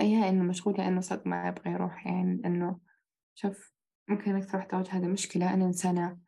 [0.00, 2.80] يا إنه مشغول يا إنه صدق ما يبغى يروح يعني لأنه
[3.34, 3.72] شوف
[4.08, 6.18] ممكن أكثر واحدة أواجه هذه المشكلة أنا إنسانة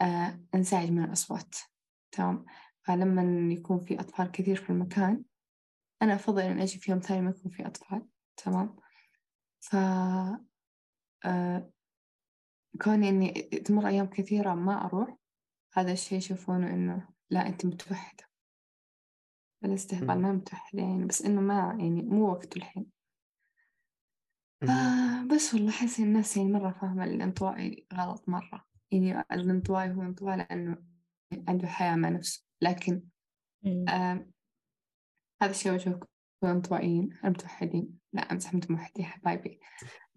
[0.00, 1.56] آه أنزعج من الأصوات
[2.12, 2.44] تمام؟
[2.82, 5.22] فلما يكون في أطفال كثير في المكان
[6.02, 8.76] أنا أفضل إن أجي في يوم ثاني ما يكون في أطفال تمام؟
[9.60, 9.76] ف
[11.24, 11.70] آه
[12.82, 15.16] كوني إني تمر أيام كثيرة ما أروح
[15.72, 18.24] هذا الشيء يشوفونه إنه لا أنت متوحدة.
[19.64, 20.20] الإستهبال.
[20.22, 22.97] ما متوحدة يعني بس إنه ما يعني مو وقته الحين.
[24.62, 24.70] مهم.
[24.70, 28.64] آه بس والله أحس الناس يعني مرة فاهمة الانطوائي غلط مرة.
[28.92, 30.78] يعني الانطوائي هو انطوائي لأنه
[31.48, 32.44] عنده حياة مع نفسه.
[32.62, 33.02] لكن.
[33.88, 34.26] آه
[35.42, 36.00] هذا الشيء وجهه
[36.44, 37.98] الانطوائيين المتوحدين.
[38.12, 39.60] لا أمزح متوحدين حبايبي.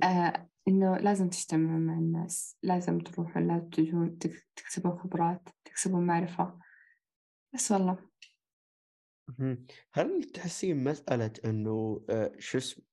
[0.03, 2.57] آه إنه لازم تجتمعون مع الناس.
[2.63, 6.59] لازم تروحون لازم تجون تك- تكسبون خبرات تكسبون معرفة.
[7.53, 8.11] بس والله.
[9.93, 12.85] هل تحسين مسألة إنه آه، شو اسمه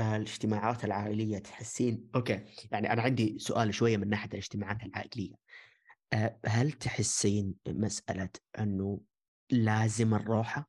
[0.00, 2.10] الاجتماعات العائلية تحسين.
[2.14, 5.34] أوكي يعني أنا عندي سؤال شوية من ناحية الاجتماعات العائلية.
[6.12, 9.00] آه، هل تحسين مسألة إنه
[9.50, 10.68] لازم الروحة؟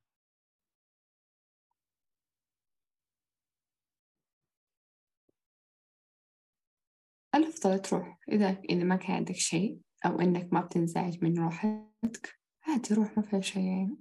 [7.36, 8.20] الأفضل تروح.
[8.32, 13.24] إذا إذا ما كان عندك شيء أو إنك ما بتنزعج من روحك عادي روح ما
[13.24, 13.64] فيها شيء.
[13.64, 13.98] يعني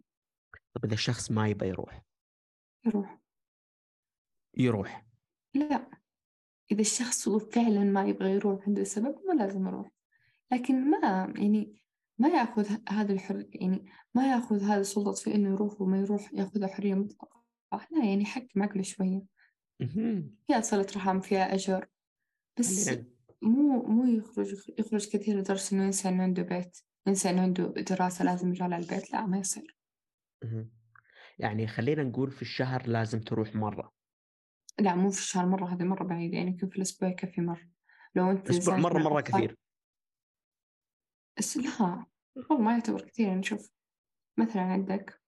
[0.75, 2.03] طب إذا الشخص ما يبغى يروح؟
[2.87, 3.19] يروح.
[4.57, 5.12] يروح.
[5.55, 5.91] لا
[6.73, 9.91] إذا الشخص هو فعلا ما يبغى يروح عنده سبب ما لازم يروح.
[10.53, 11.83] لكن ما يعني
[12.19, 16.69] ما يأخذ هذا الحر يعني ما يأخذ هذا السلطة في إنه يروح وما يروح ياخذها
[16.69, 17.45] حرية مطلقة.
[17.73, 19.23] لا يعني حكم عقله شوية.
[20.47, 21.87] فيها صلة رحم فيها أجر.
[22.59, 22.91] بس
[23.43, 28.25] مو مو يخرج يخرج كثير لدرجة إنه ينسى إنه عنده بيت ينسى إنه عنده دراسة
[28.25, 29.13] لازم يرجع على البيت.
[29.13, 29.77] لا ما يصير.
[31.39, 33.93] يعني خلينا نقول في الشهر لازم تروح مرة.
[34.81, 37.71] لا مو في الشهر مرة هذه مرة بعيدة يعني يمكن في الأسبوع يكفي مرة
[38.15, 39.59] لو أنت إنسان مرة مرة كثير
[41.39, 42.07] بس لا
[42.37, 43.71] والله ما يعتبر كثير يعني شوف
[44.39, 45.23] مثلا عندك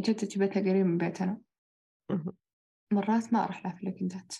[0.00, 1.40] جدتي بيتها قريب من بيتنا.
[2.92, 4.34] مرات ما أروح لها في الويكندات.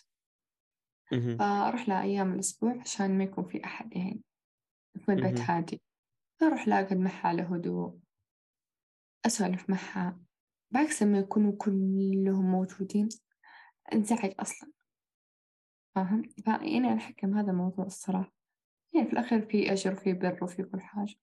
[1.39, 4.23] فأروح لها أيام الأسبوع عشان ما يكون في أحد يعني
[4.97, 5.41] يكون البيت.
[5.41, 5.83] هادي
[6.43, 7.99] أروح لها أقعد معها على هدوء
[9.27, 10.21] أسولف معها
[10.71, 13.09] بعكس لما يكونوا كلهم موجودين
[13.93, 14.73] انزعج أصلا.
[15.95, 18.33] فاهم؟ فيعني أنا أحكم هذا الموضوع الصراحة.
[18.95, 21.15] يعني في الأخير في أجر وفي بر وفي كل حاجة.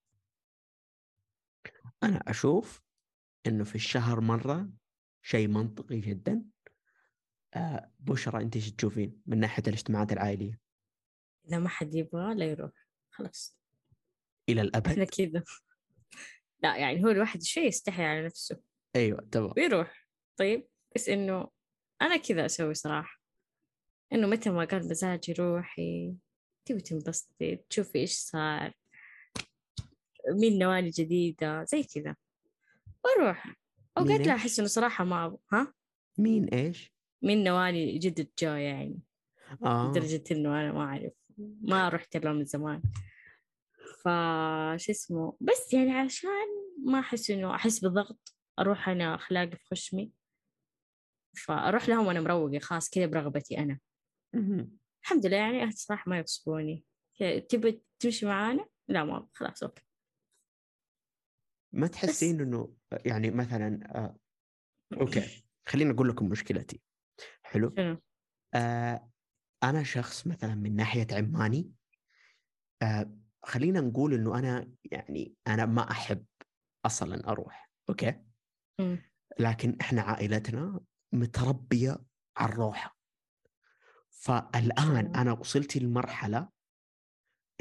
[2.04, 2.82] أنا أشوف
[3.48, 4.70] إنه في الشهر مرة
[5.22, 6.46] شيء منطقي جدا.
[7.54, 10.60] آه بشرى أنت إيش تشوفين من ناحية الاجتماعات العائلية؟
[11.48, 12.88] إذا ما حد يبغى لا يروح.
[13.10, 13.60] خلاص.
[14.50, 15.44] إلى إحنا الابد كذا.
[16.64, 18.62] لا يعني هو الواحد شوي يستحي على نفسه.
[18.96, 19.54] أيوه تمام.
[19.58, 20.08] ويروح.
[20.38, 21.50] طيب بس إنه
[22.02, 23.20] أنا كذا أسوي صراحة.
[24.14, 26.14] إنه متى ما قال مزاجي روحي
[26.66, 28.74] تبي تنبسطي تشوفي إيش صار
[30.30, 32.16] مين نوالي جديدة زي كذا.
[33.06, 33.56] وأروح.
[33.98, 35.38] أوقات لا إيش؟ أحس إنه صراحة ما أبغى.
[35.54, 35.74] ها؟
[36.18, 39.00] مين إيش؟ مين نوالي جدد جو يعني.
[39.64, 39.90] آه.
[39.90, 41.14] لدرجة إنه أنا ما أعرف.
[41.62, 42.82] ما رحت له من زمان.
[44.00, 46.30] فش اسمه؟ بس يعني عشان
[46.86, 50.12] ما أحس إنه أحس بالضغط أروح أنا أخلاقي في خشمي.
[51.36, 53.78] فأروح لهم وأنا مروقة خلاص كذا برغبتي
[54.34, 54.78] مهم.
[55.04, 56.86] الحمد لله يعني أهلي صراحة ما يغصبوني
[57.50, 59.84] تبي تمشي معانا؟ لا ما خلاص okay
[61.74, 62.74] ما تحسين إنه
[63.06, 64.18] يعني مثلا آه
[65.02, 66.82] okay خليني أقول لكم مشكلتي
[67.44, 67.98] حلو شنو؟
[68.54, 69.10] آه
[69.64, 71.72] أنا شخص مثلا من ناحية عماني
[72.82, 76.26] آه خلينا نقول إنه أنا يعني أنا ما أحب
[76.86, 78.24] أصلا أروح okay
[78.80, 79.00] مم.
[79.40, 80.80] لكن إحنا عائلتنا
[81.14, 81.98] متربية
[82.38, 82.98] على الروحة.
[84.10, 85.16] فالآن.
[85.16, 86.50] أنا وصلت لمرحلة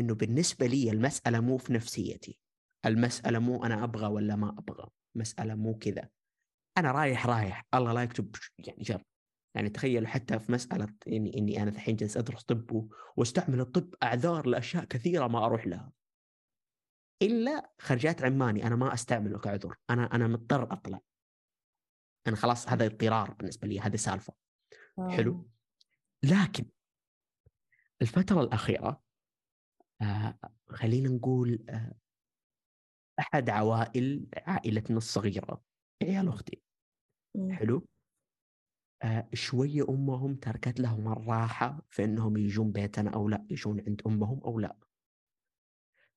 [0.01, 2.39] إنه بالنسبة لي المسألة مو في نفسيتي.
[2.87, 4.89] المسألة مو أنا أبغى ولا ما أبغى.
[5.15, 6.09] مسألة مو كذا.
[6.79, 7.67] أنا رايح رايح.
[7.75, 9.03] الله لا يكتب يعني شر.
[9.55, 14.47] يعني تخيل حتى في مسألة إني إني أنا الحين جالس أدرس طب واستعمل الطب أعذار
[14.47, 15.93] لأشياء كثيرة ما أروح لها.
[17.23, 19.77] إلا خرجات عماني أنا ما أستعمله كعذر.
[19.91, 21.01] أنا أنا مضطر أطلع.
[22.27, 24.35] أنا خلاص هذا اضطرار بالنسبة لي هذه سالفة.
[25.11, 25.51] حلو.
[26.23, 26.65] لكن
[28.03, 29.03] الفترة الأخيرة
[30.03, 31.95] آه خلينا نقول آه
[33.21, 35.65] أحد عوائل عائلتنا الصغيرة
[36.03, 36.63] عيال أختي.
[37.35, 37.53] مم.
[37.53, 37.87] حلو.
[39.03, 44.41] آه شوية أمهم تركت لهم الراحة في أنهم يجون بيتنا أو لا يجون عند أمهم
[44.45, 44.77] أو لا.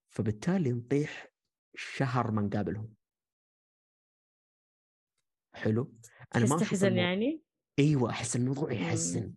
[0.09, 1.27] فبالتالي نطيح
[1.75, 2.95] شهر ما نقابلهم.
[5.55, 5.93] حلو
[6.35, 6.97] أنا ما تحزن.
[6.97, 7.41] يعني؟
[7.79, 8.71] أيوة أحس الموضوع.
[8.71, 9.33] يحزن.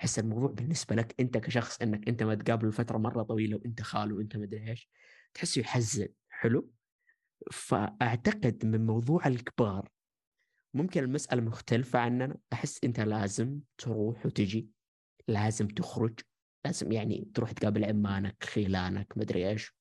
[0.00, 4.14] أحس الموضوع بالنسبة لك أنت كشخص إنك أنت ما تقابله لفتره مرة طويلة وأنت خاله
[4.14, 4.88] وأنت مدري إيش
[5.34, 6.70] تحسه يحزن حلو
[7.52, 9.88] فأعتقد من موضوع الكبار
[10.74, 14.68] ممكن المسألة مختلفة عننا أحس أنت لازم تروح وتجي
[15.28, 16.20] لازم تخرج
[16.64, 19.74] لازم يعني تروح تقابل عمانك خيلانك مدري إيش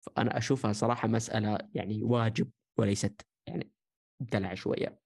[0.00, 3.70] فأنا أشوفها صراحة مسألة يعني واجب وليست يعني
[4.20, 5.00] دلع شوية.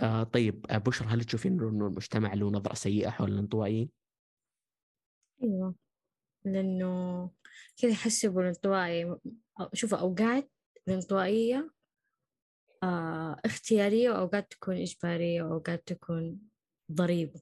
[0.00, 3.90] آه طيب آه بشرى هل تشوفين إنه المجتمع له نظرة سيئة حول الانطوائيين؟
[5.42, 5.74] أيوة
[6.44, 7.30] لأنه
[7.76, 9.14] كذا يحسوا بالانطوائي
[9.60, 10.50] أو- شوفوا أوقات
[10.88, 11.70] الانطوائية
[12.82, 16.38] آه اختيارية وأوقات تكون إجبارية وأوقات تكون
[16.92, 17.40] ضريبة.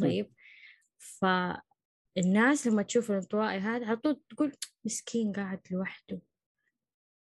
[0.00, 0.32] طيب
[0.98, 4.52] فالناس لما تشوف الانطوائي هذا على طول تقول
[4.84, 6.20] مسكين قاعد لوحده.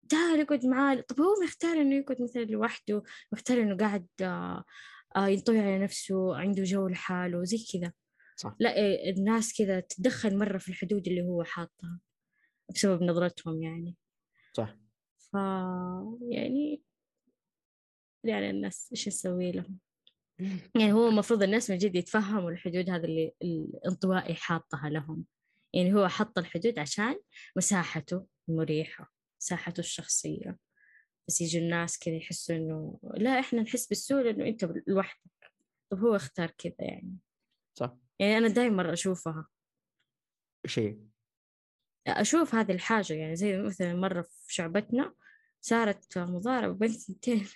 [0.09, 0.95] تعال اقعد معاه.
[0.95, 4.63] طب هو مختار إنه يقعد مثلا لوحده مختار إنه قاعد آه
[5.15, 7.93] آه ينطوي على نفسه عنده جو لحاله زي كذا.
[8.35, 8.55] صح.
[8.59, 11.99] لا إيه، الناس كذا تتدخل مرة في الحدود اللي هو حاطها
[12.75, 13.97] بسبب نظرتهم يعني.
[14.53, 14.75] صح.
[15.17, 15.33] ف
[16.31, 16.83] يعني
[18.23, 19.79] يعني الناس إيش نسوي لهم.
[20.79, 25.25] يعني هو المفروض الناس من جد يتفهموا الحدود هذا اللي الانطوائي حاطها لهم.
[25.73, 27.15] يعني هو حط الحدود عشان
[27.55, 29.11] مساحته المريحة.
[29.43, 30.57] مساحته الشخصية.
[31.27, 35.53] بس يجي الناس كذا يحسوا إنه لا إحنا نحس بالسوء لأنه أنت لوحدك.
[35.89, 37.17] طب هو اختار كذا يعني.
[37.79, 37.97] صح.
[38.19, 39.47] يعني أنا دائما أشوفها.
[40.65, 40.99] شيء.
[42.07, 45.13] أشوف هذه الحاجة يعني زي مثلا مرة في شعبتنا
[45.61, 47.47] صارت مضاربة بين ثنتين.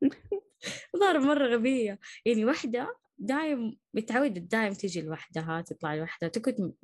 [0.94, 1.98] مضاربة مرة غبية.
[2.26, 6.74] يعني واحدة دايم متعودة دايم تيجي لوحدها تطلع لوحدها تقعد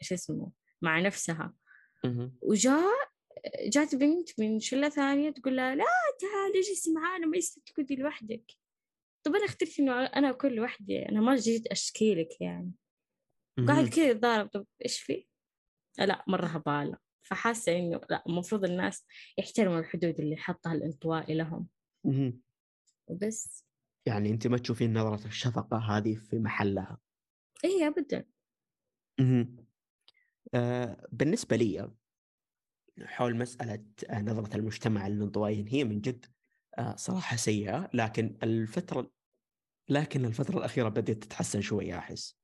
[0.00, 1.54] شو اسمه مع نفسها.
[2.42, 3.15] وجاء
[3.66, 5.84] جات بنت من شلة ثانية تقول لها لا
[6.20, 8.52] تعالي اجلسي معانا ما يصير تقعدي لوحدك
[9.26, 12.72] طب أنا اخترت إنه أنا أكون لوحدي أنا ما جيت أشكي لك يعني
[13.68, 13.88] قاعد.
[13.88, 15.26] كذا يتضارب طب إيش في؟
[15.98, 19.06] لا مرة هبالة فحاسة إنه لا المفروض الناس
[19.38, 21.68] يحترموا الحدود اللي حطها الانطوائي لهم.
[23.08, 23.64] وبس
[24.06, 26.98] يعني انت ما تشوفين نظرة الشفقة هذه في محلها
[27.64, 28.24] إيه أبدا.
[30.54, 31.90] آه بالنسبة لي
[33.04, 36.26] حول مسألة آه، نظرة المجتمع للانطوائيين هي من جد
[36.78, 39.10] آه صراحة سيئة لكن الفترة
[39.88, 42.38] لكن الفترة الأخيرة بدأت تتحسن شوية أحس.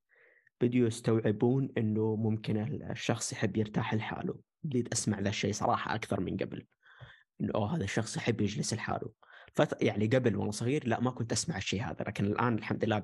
[0.61, 4.41] بديوا يستوعبون إنه ممكن الشخص يحب يرتاح لحاله.
[4.62, 6.67] بديت أسمع ذا الشيء صراحة أكثر من قبل.
[7.41, 9.12] إنه أوه هذا الشخص يحب يجلس لحاله.
[9.55, 9.83] فت...
[9.83, 13.03] يعني قبل وأنا صغير لا ما كنت أسمع الشيء هذا لكن الآن الحمد لله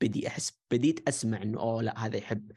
[0.00, 2.52] بدي أحس بديت أسمع إنه أوه لا هذا يحب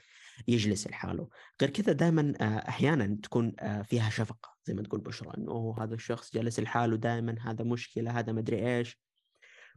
[0.47, 1.29] يجلس لحاله.
[1.61, 2.33] غير كذا دائما
[2.69, 7.63] أحيانا تكون فيها شفقة زي ما تقول بشرى إنه هذا الشخص جالس لحاله دائما هذا
[7.63, 9.01] مشكلة هذا مدري إيش.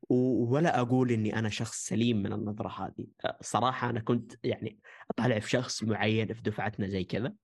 [0.09, 3.07] ولا أقول إني أنا شخص سليم من النظرة هذه.
[3.41, 4.79] صراحة أنا كنت يعني
[5.11, 7.35] أطالع في شخص معين في دفعتنا زي كذا.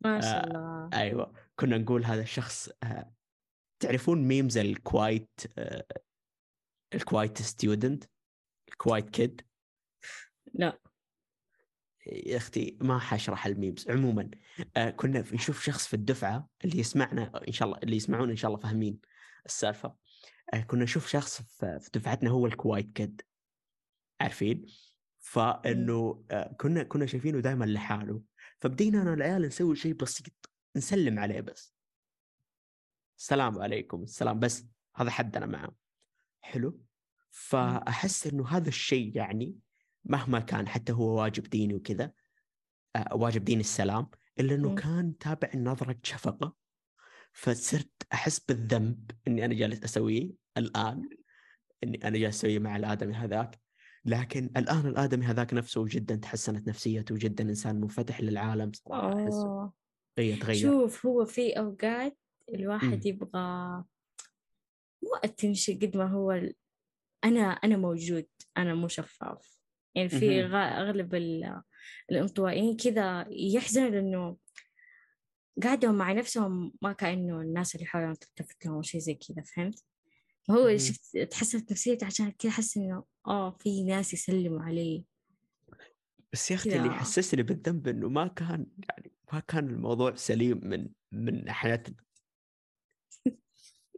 [0.00, 0.58] ما شاء الله.
[0.58, 1.32] آه أيوه.
[1.56, 3.12] كنا نقول هذا الشخص آه
[3.80, 5.86] تعرفون memes ال quiet آه
[6.94, 8.04] ال quiet student
[8.68, 9.42] ال quiet kid
[10.54, 10.78] لا.
[12.08, 13.90] يا أختي ما حشرح ال memes.
[13.90, 14.30] عموما
[14.76, 18.50] آه كنا نشوف شخص في الدفعة اللي يسمعنا إن شاء الله اللي يسمعون إن شاء
[18.50, 18.98] الله فاهمين
[19.46, 19.94] السالفة.
[20.54, 23.22] آه كنا نشوف شخص في دفعتنا هو الكوايت كيد.
[24.20, 24.66] عارفين؟
[25.18, 28.22] فإنه آه كنا كنا شايفينه دائما لحاله.
[28.58, 31.74] فبدينا أنا والعيال نسوي شيء بسيط نسلم عليه بس.
[33.18, 34.38] السلام عليكم السلام.
[34.38, 34.66] بس
[34.96, 35.74] هذا حدنا معه.
[36.40, 36.80] حلو؟
[37.30, 39.56] فأحس إنه هذا الشيء يعني
[40.04, 42.12] مهما كان حتى هو واجب ديني وكذا
[42.96, 46.54] آه واجب ديني السلام إلا إنه كان تابع نظره شفقة.
[47.32, 51.08] فصرت أحس بالذنب إني أنا جالس أسويه الآن
[51.84, 53.60] إني أنا جالس أسويه مع الآدمي هذاك.
[54.04, 59.72] لكن الآن الآدمي هذاك نفسه جدا تحسنت نفسيته جدا إنسان منفتح للعالم صراحة أحسه
[60.18, 62.18] اي تغير شوف هو في أوقات
[62.54, 63.08] الواحد م.
[63.08, 63.84] يبغى
[65.02, 66.54] مو اتنشن قد ما هو ال...
[67.24, 69.57] أنا أنا موجود أنا مو شفاف.
[69.98, 71.14] يعني في أغلب
[72.10, 74.36] الانطوائيين كذا يحزنوا لأنه
[75.62, 79.84] قاعدوا مع نفسهم ما كأنه الناس اللي حولهم تلتفت لهم شيء زي كذا فهمت؟
[80.50, 85.04] هو شفت تحسنت نفسيته عشان كذا حس إنه آه في ناس يسلموا علي
[86.32, 90.88] بس يا أختي اللي حسسني بالذنب إنه ما كان يعني ما كان الموضوع سليم من
[91.12, 91.96] من حياتنا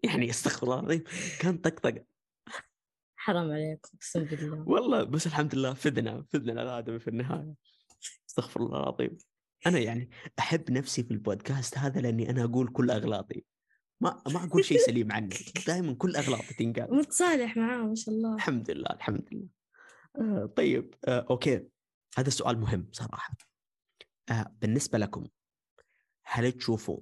[0.05, 1.05] يعني استغفر الله العظيم
[1.41, 2.05] كان طقطقة.
[3.21, 4.69] حرام عليك أقسم بالله.
[4.69, 7.55] والله بس الحمد لله فدنا فدنا الادمي في النهاية.
[8.29, 9.19] استغفر الله العظيم.
[9.67, 13.45] أنا يعني أحب نفسي في البودكاست هذا لأني أنا أقول كل أغلاطي.
[14.01, 15.35] ما ما أقول شيء سليم عنك
[15.67, 16.95] دائما كل أغلاطي تنقال.
[16.95, 18.35] متصالح معاه ما شاء الله.
[18.35, 19.49] الحمد لله الحمد لله.
[20.19, 21.67] آه طيب آه أوكي.
[22.19, 23.37] هذا سؤال مهم صراحة.
[24.31, 25.27] آه بالنسبة لكم
[26.25, 27.01] هل تشوفوا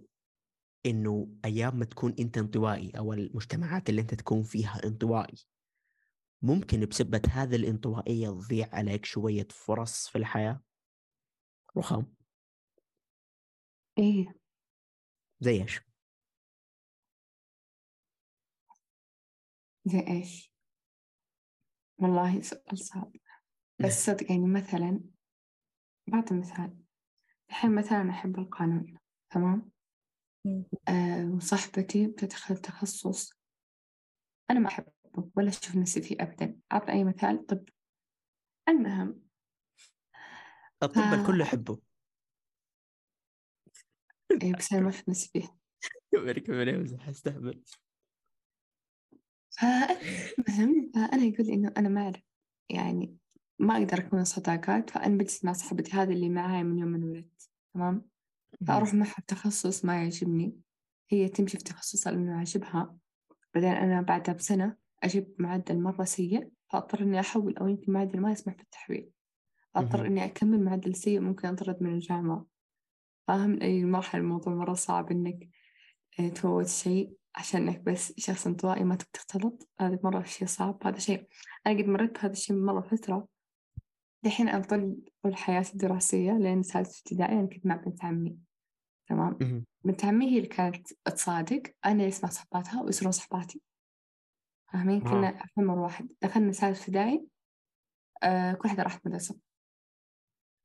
[0.87, 5.37] إنه أيام ما تكون أنت انطوائي أو المجتمعات اللي أنت تكون فيها انطوائي
[6.43, 10.61] ممكن بسبة هذه الانطوائية تضيع عليك شوية فرص في الحياة
[11.77, 12.15] رخام
[13.99, 14.35] إيه
[15.41, 15.81] زي إيش؟
[19.85, 20.53] زي إيش؟
[21.99, 23.13] والله سؤال صعب
[23.79, 25.01] بس صدق يعني مثلا
[26.07, 26.79] بعطي مثال
[27.51, 28.99] الحين مثلا أحب القانون
[29.31, 29.71] تمام؟
[30.89, 33.33] آه وصاحبتي بتدخل تخصص
[34.51, 34.69] أنا ما
[35.19, 36.61] أحبه ولا أشوف نفسي فيه أبدا.
[36.73, 37.47] أعطي أي مثال.
[37.47, 37.69] طب
[38.69, 39.23] المهم
[40.83, 41.15] الطب ف...
[41.15, 41.79] الكل يحبه.
[44.43, 45.59] إيه بس أنا ما أشوف نفسي فيه.
[46.13, 47.63] كملي كملي امزح استهبل.
[49.51, 52.23] فالمهم فأنا يقول إنه أنا ما أعرف
[52.71, 53.17] يعني
[53.59, 57.51] ما أقدر أكون صداقات فأنا بجلس مع صاحبتي هذه اللي معاي من يوم ما انولدت
[57.75, 58.09] تمام؟
[58.67, 60.61] فأروح معها تخصص ما يعجبني.
[61.11, 62.99] هي تمشي في تخصصها لأنه يعجبها
[63.55, 68.33] بعدين أنا بعدها بسنة أجيب معدل مرة سيء فأضطر إني أحول أو يمكن معدل ما
[68.33, 69.11] يسمح بالتحويل.
[69.77, 72.47] أضطر إني أكمل معدل سيء ممكن أطرد من الجامعة.
[73.29, 75.49] فاهم؟ أي مرحلة الموضوع مرة صعب إنك
[76.21, 80.79] آه، تفوت شيء عشان إنك بس شخص انطوائي ما تبي تختلط هذا مرة شيء صعب.
[80.85, 81.27] هذا شيء
[81.67, 83.29] أنا قد مريت بهذا الشيء مرة فترة.
[84.25, 88.37] دحين أفضل طول حياتي الدراسية لين ثالثة ابتدائي أنا كنت مع بنت عمي.
[89.09, 91.63] تمام؟ بنت عمي هي اللي كانت تصادق.
[91.87, 93.61] أنا اسمع صحباتها ويصيرون صحباتي.
[94.73, 96.09] فاهمين؟ كنا في عمر واحد.
[96.23, 97.27] دخلنا ثالث ابتدائي
[98.23, 99.39] آه كل واحدة راحت مدرسة.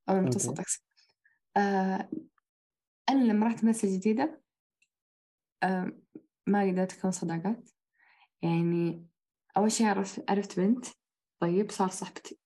[0.10, 0.82] أو متوسط أقصد
[1.58, 2.10] آه
[3.10, 4.42] أنا لما رحت مدرسة جديدة
[5.64, 5.92] آه
[6.48, 7.70] ما قدرت أكون صداقات.
[8.42, 9.08] يعني
[9.58, 10.86] أول شيء عرفت عرفت بنت.
[11.40, 12.40] طيب صار صاحبتي.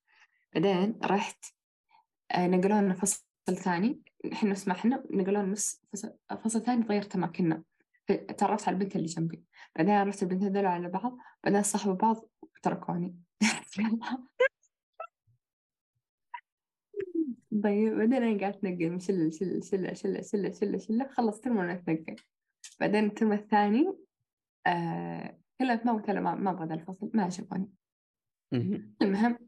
[0.53, 1.45] بعدين رحت
[2.31, 4.01] آه نقلونا فصل ثاني.
[4.33, 7.63] إحنا نفس ما إحنا نقلونا نفس فصل, فصل ثاني غيرت أماكننا
[8.37, 9.43] تعرفت على البنت اللي جنبي.
[9.75, 13.15] بعدين عرفت البنت هذول على بعض بعدين صاحبوا بعض وتركوني
[17.63, 21.73] طيب بعدين أنا قاعدة من شلة شلة شلة شلة شلة شلة شلة خلص ترم وأنا
[21.73, 22.15] أتنقل.
[22.79, 23.93] بعدين الترم الثاني
[24.67, 27.69] آه كلها ما قلت ما ما أبغى الفصل ما عجبني
[29.01, 29.39] المهم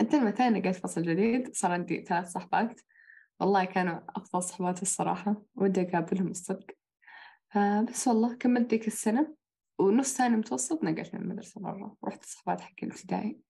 [0.00, 2.80] الترم الثاني لقيت فصل جديد صار عندي ثلاث صحبات.
[3.40, 6.79] والله كانوا أفضل صحبات الصراحة ودي أقابلهم الصدق.
[7.50, 9.34] فبس والله كملت ذيك السنة
[9.78, 13.40] ونص ثاني متوسط نقلت من المدرسة برا رحت الصحبات حق الابتدائي.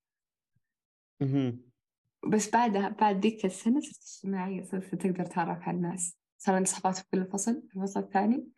[2.28, 6.18] بس بعدها بعد ذيك السنة صرت اجتماعية صرت تقدر تعرف على الناس.
[6.38, 8.48] صار عندي صحبات في كل فصل في الفصل الثاني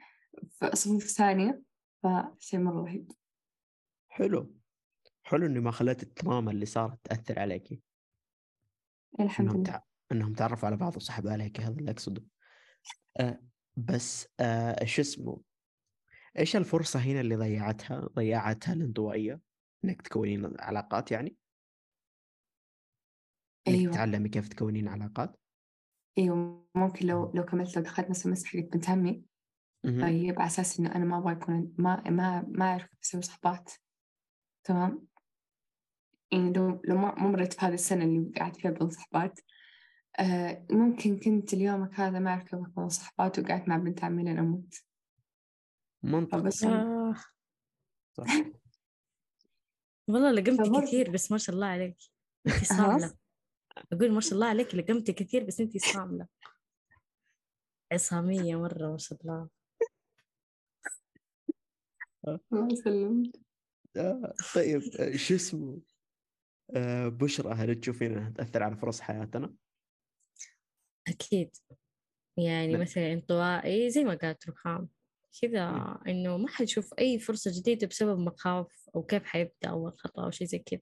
[0.49, 1.63] في صفوف ثانية
[2.03, 3.13] فشيء مرة رهيب.
[4.09, 4.55] حلو.
[5.23, 7.83] حلو إني ما خليت التراما اللي صارت تأثر عليك.
[9.21, 9.65] الحمد لله.
[9.65, 9.81] تع...
[10.13, 12.25] إنهم تعرفوا على بعض وسحبوا عليك هذا اللي أقصده.
[13.21, 15.41] أه بس أه شو اسمه؟
[16.39, 19.41] إيش الفرصة هنا اللي ضيعتها ضيعتها الانطوائية؟
[19.85, 21.37] إنك تكونين علاقات يعني؟
[23.69, 23.93] أيوة.
[23.93, 25.37] تتعلمي كيف تكونين علاقات؟
[26.19, 29.25] أيوة ممكن لو لو كملت لو دخلت نفس المسح حقت بنت عمي.
[29.85, 33.73] طيب على أساس إنه أنا ما أبغى يكون ما ما ما أعرف أسوي صحبات
[34.65, 35.07] تمام؟
[36.33, 39.41] يعني لو لو ما مريت في هذه السنة اللي قعدت فيها بدون صحبات
[40.19, 44.39] آه ممكن كنت اليومك هذا ما أعرف كيف أكون صحبات وقعدت مع بنت عمي لين
[44.39, 44.75] أموت.
[46.03, 46.41] منطقي.
[46.41, 47.15] فبس آه.
[48.13, 48.25] صح.
[50.09, 51.97] والله لقمت كثير بس ما شاء الله عليك.
[52.47, 53.15] انت ها؟ صاملة
[53.93, 56.27] أقول ما شاء الله عليك لقمت كثير بس انت صاملة
[57.93, 59.49] عصامية مرة ما شاء الله.
[62.29, 63.37] الله يسلمك.
[63.97, 65.81] آه طيب آه، شو اسمه؟
[66.77, 69.55] آه بشرى هل تشوفين إنها تأثر على فرص حياتنا؟
[71.09, 71.57] أكيد
[72.37, 72.81] يعني نعم.
[72.81, 74.89] مثلا انطوائي زي ما قالت رخام
[75.43, 75.99] كذا مم.
[76.09, 80.47] إنه ما حيشوف أي فرصة جديدة بسبب مخاوف أو كيف حيبدأ أول خطوة أو شيء
[80.47, 80.81] زي كذا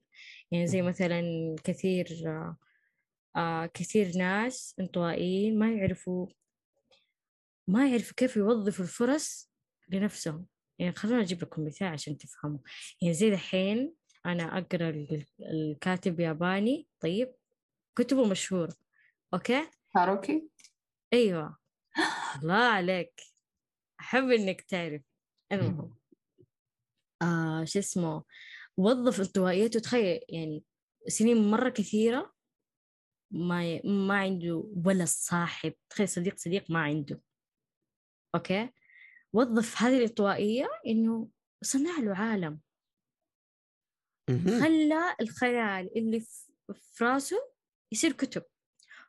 [0.51, 0.81] يعني زي.
[0.81, 1.21] مثلا
[1.63, 2.07] كثير
[3.35, 6.27] آه كثير ناس انطوائيين ما يعرفوا
[7.67, 9.51] ما يعرفوا كيف يوظفوا الفرص
[9.89, 10.45] لنفسهم
[10.79, 12.59] يعني خلونا أجيب لكم مثال عشان تفهموا
[13.01, 13.93] يعني زي دحين
[14.25, 17.33] أنا أقرأ ال- الكاتب ياباني طيب
[17.95, 18.73] كتبه مشهورة
[19.33, 20.49] okay هاروكي
[21.13, 21.57] أيوة.
[22.41, 23.21] الله عليك.
[23.99, 25.01] أحب إنك تعرف.
[25.51, 25.97] المهم.
[27.21, 28.23] آه شو اسمه؟
[28.77, 30.63] وظف انطوائيته تخيل يعني
[31.07, 32.33] سنين مرة كثيرة
[33.31, 33.81] ما ي...
[33.85, 35.73] ما عنده ولا صاحب.
[35.89, 37.21] تخيل صديق صديق ما عنده.
[38.35, 38.69] أوكي؟
[39.33, 41.29] وظف هذه الانطوائية إنه
[41.63, 42.59] صنع له عالم.
[44.29, 46.19] خلى الخيال اللي
[46.73, 47.51] في راسه
[47.91, 48.43] يصير كتب.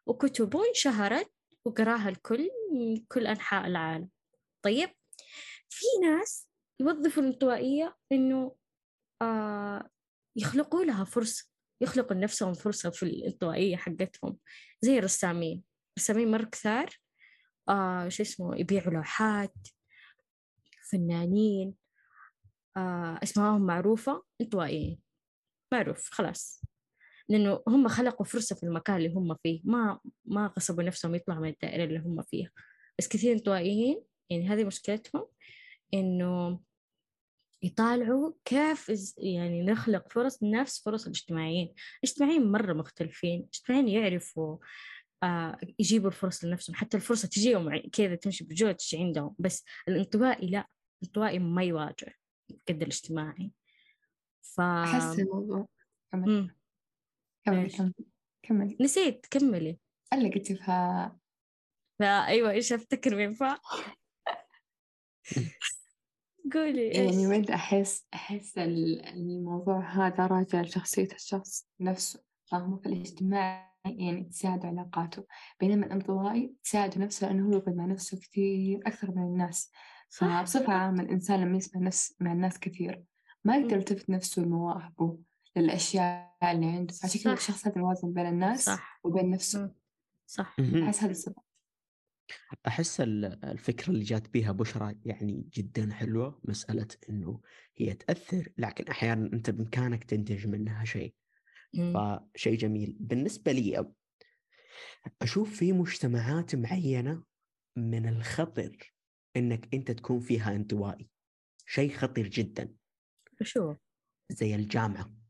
[0.07, 1.33] وكتبه انشهرت
[1.65, 4.09] وقراها الكل من كل أنحاء العالم.
[4.63, 4.89] طيب
[5.69, 6.49] في ناس
[6.81, 8.57] يوظفوا الانطوائية إنه
[9.23, 9.91] آه
[10.37, 11.49] يخلقوا لها فرصة
[11.81, 14.39] يخلقوا لنفسهم فرصة في الانطوائية حقتهم.
[14.83, 15.65] زي الرسامين.
[15.99, 17.01] الرسامين مرة كثار
[17.69, 19.55] آه شو اسمه يبيعوا لوحات
[20.91, 21.75] فنانين
[22.77, 25.01] آه أسمائهم معروفة انطوائيين.
[25.73, 26.63] معروف خلاص.
[27.29, 29.61] لأنه هم خلقوا فرصة في المكان اللي هم فيه.
[29.65, 32.51] ما ما غصبوا نفسهم يطلعوا من الدائرة اللي هم فيها.
[32.99, 35.27] بس كثير انطوائيين يعني هذه مشكلتهم
[35.95, 36.61] إنه
[37.63, 41.75] يطالعوا كيف يعني نخلق فرص نفس فرص الاجتماعيين.
[42.05, 43.41] الاجتماعيين مرة مختلفين.
[43.41, 44.57] الاجتماعيين يعرفوا
[45.23, 46.77] آه يجيبوا الفرص لنفسهم.
[46.77, 49.35] حتى الفرصة تجيهم كذا تمشي بجوع تجي عندهم.
[49.39, 50.69] بس الانطوائي لا.
[51.03, 52.15] الانطوائي ما يواجه
[52.69, 53.53] قد الاجتماعي.
[54.43, 55.69] ف أحس الموضوع
[57.45, 57.63] كمل مم.
[57.63, 57.93] كمل إيش؟ كمل
[58.43, 59.79] كمل نسيت كملي
[60.13, 61.17] اللي قلت فيها
[61.99, 63.59] فأيوة إيش أفتكر من فا؟
[66.55, 73.73] قولي إيش؟ يعني ود أحس أحس ال- الموضوع هذا راجع لشخصية الشخص نفسه في الاجتماع
[73.85, 75.27] يعني تساعد علاقاته.
[75.61, 79.71] بينما الأنطوائي تساعده نفسه لأنه هو يقعد مع نفسه كثير أكثر من الناس.
[80.09, 83.05] فبصفة عامة الإنسان لما يسمع نفس مع الناس كثير
[83.45, 83.77] ما يقدر.
[83.77, 85.19] يلتفت نفسه لمواهبه.
[85.57, 87.33] للأشياء اللي عنده فعشان كذا.
[87.33, 89.75] الشخص هذا يوازن بين الناس صح وبين نفسه.
[90.27, 90.57] صح.
[90.61, 91.35] أحس هذا السبب
[92.67, 97.41] أحس ال- الفكرة اللي جات بيها بشرى يعني جدا حلوة مسألة إنه
[97.77, 101.15] هي تأثر لكن أحيانا أنت بإمكانك تنتج منها شيء.
[101.75, 103.93] فشيء جميل بالنسبة لي
[105.23, 107.25] أشوف في مجتمعات معينة
[107.77, 108.95] من الخطر
[109.37, 111.11] إنك أنت تكون فيها انطوائي
[111.67, 112.75] شيء خطير جدا
[113.41, 113.75] وشو
[114.31, 115.22] زي الجامعة مم.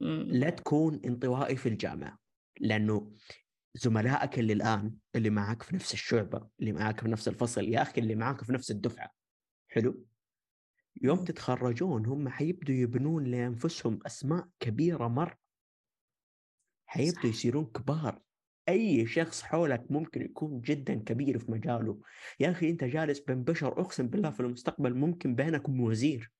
[0.00, 2.18] لا تكون انطوائي في الجامعة
[2.60, 3.12] لأنه
[3.74, 8.00] زملائك اللي الآن اللي معك في نفس الشعبة اللي معك في نفس الفصل يا أخي
[8.00, 9.10] اللي معك في نفس الدفعة.
[9.68, 10.06] حلو؟
[11.02, 11.24] يوم.
[11.24, 15.38] تتخرجون هم حيبدوا يبنون لأنفسهم أسماء كبيرة مرة.
[16.86, 17.30] حيبدوا.
[17.30, 18.20] يصيرون كبار.
[18.68, 22.00] أي شخص حولك ممكن يكون جدا كبير في مجاله.
[22.40, 26.32] يا أخي أنت جالس بين بشر أقسم بالله في المستقبل ممكن بينكم وزير.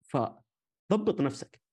[0.00, 1.63] فضبط نفسك.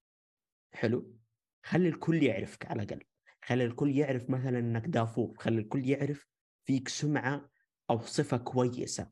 [0.74, 1.16] حلو.
[1.64, 3.04] خلي الكل يعرفك على الأقل.
[3.44, 5.34] خلي الكل يعرف مثلا إنك دافور.
[5.38, 6.28] خلي الكل يعرف
[6.66, 7.50] فيك سمعة
[7.90, 9.12] أو صفة كويسة.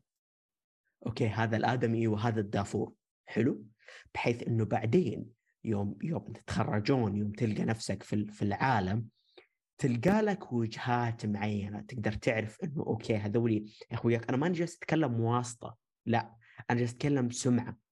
[1.05, 2.93] أوكي هذا الآدمي وهذا الدافور.
[3.25, 3.65] حلو؟
[4.13, 5.25] بحيث إنه بعدين
[5.63, 9.07] يوم يوم تتخرجون يوم تلقى نفسك في في العالم
[9.77, 11.81] تلقى لك وجهات معينة.
[11.81, 13.55] تقدر تعرف إنه أوكي هذولي
[13.91, 15.77] يا أخوي أنا ما جالس أتكلم واسطة.
[16.05, 16.35] لا
[16.69, 17.88] أنا جالس أتكلم سمعة.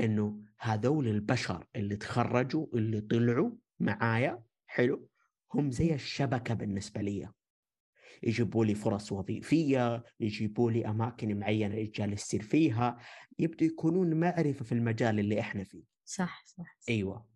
[0.00, 5.08] إنه هذول البشر اللي تخرجوا اللي طلعوا معايا حلو
[5.54, 7.28] هم زي الشبكة بالنسبة لي.
[8.22, 12.98] يجيبوا لي فرص وظيفية يجيبوا لي أماكن معينة جالس يصير فيها.
[13.38, 15.82] يبدوا يكونون معرفة في المجال اللي إحنا فيه.
[16.04, 16.88] صح صح, صح.
[16.88, 17.26] أيوه.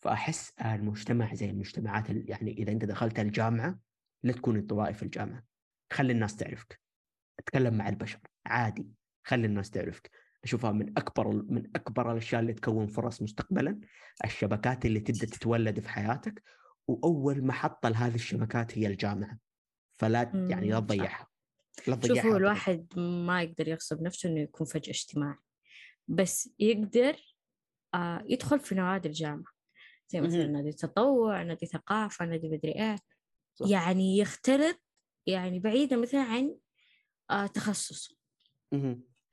[0.00, 3.78] فأحس المجتمع زي المجتمعات يعني إذا أنت دخلت الجامعة
[4.22, 5.44] لا تكون انطوائي في الجامعة.
[5.92, 6.80] خلي الناس تعرفك.
[7.38, 8.20] أتكلم مع البشر.
[8.46, 8.88] عادي.
[9.24, 10.10] خلي الناس تعرفك.
[10.44, 13.80] أشوفها من أكبر من أكبر الأشياء اللي تكون فرص مستقبلا
[14.24, 16.42] الشبكات اللي تبدأ تتولد في حياتك
[16.88, 19.38] وأول محطه لهذه الشبكات هي الجامعة.
[19.92, 21.26] فلا يعني لا تضيعها
[21.86, 25.38] لا تضيعها شوفوا الواحد ما يقدر يغصب نفسه إنه يكون فجأة اجتماعي.
[26.08, 27.16] بس يقدر
[27.94, 29.56] آه يدخل في نوادي الجامعة.
[30.08, 32.96] زي مثلا نادي تطوع نادي ثقافة نادي مدري إيه.
[33.66, 34.80] يعني يختلط
[35.26, 36.56] يعني بعيدا مثلا عن
[37.30, 38.16] آه تخصصه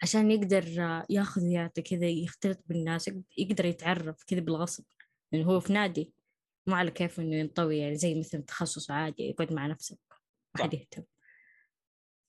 [0.03, 0.67] عشان يقدر
[1.09, 4.83] ياخذ ويعطي كذا يختلط بالناس يقدر يتعرف كذا بالغصب.
[5.31, 6.13] لأنه هو في نادي
[6.67, 9.97] ما على كيف إنه ينطوي يعني زي مثلا تخصص عادي يقعد مع نفسه
[10.55, 11.03] ما حد يهتم.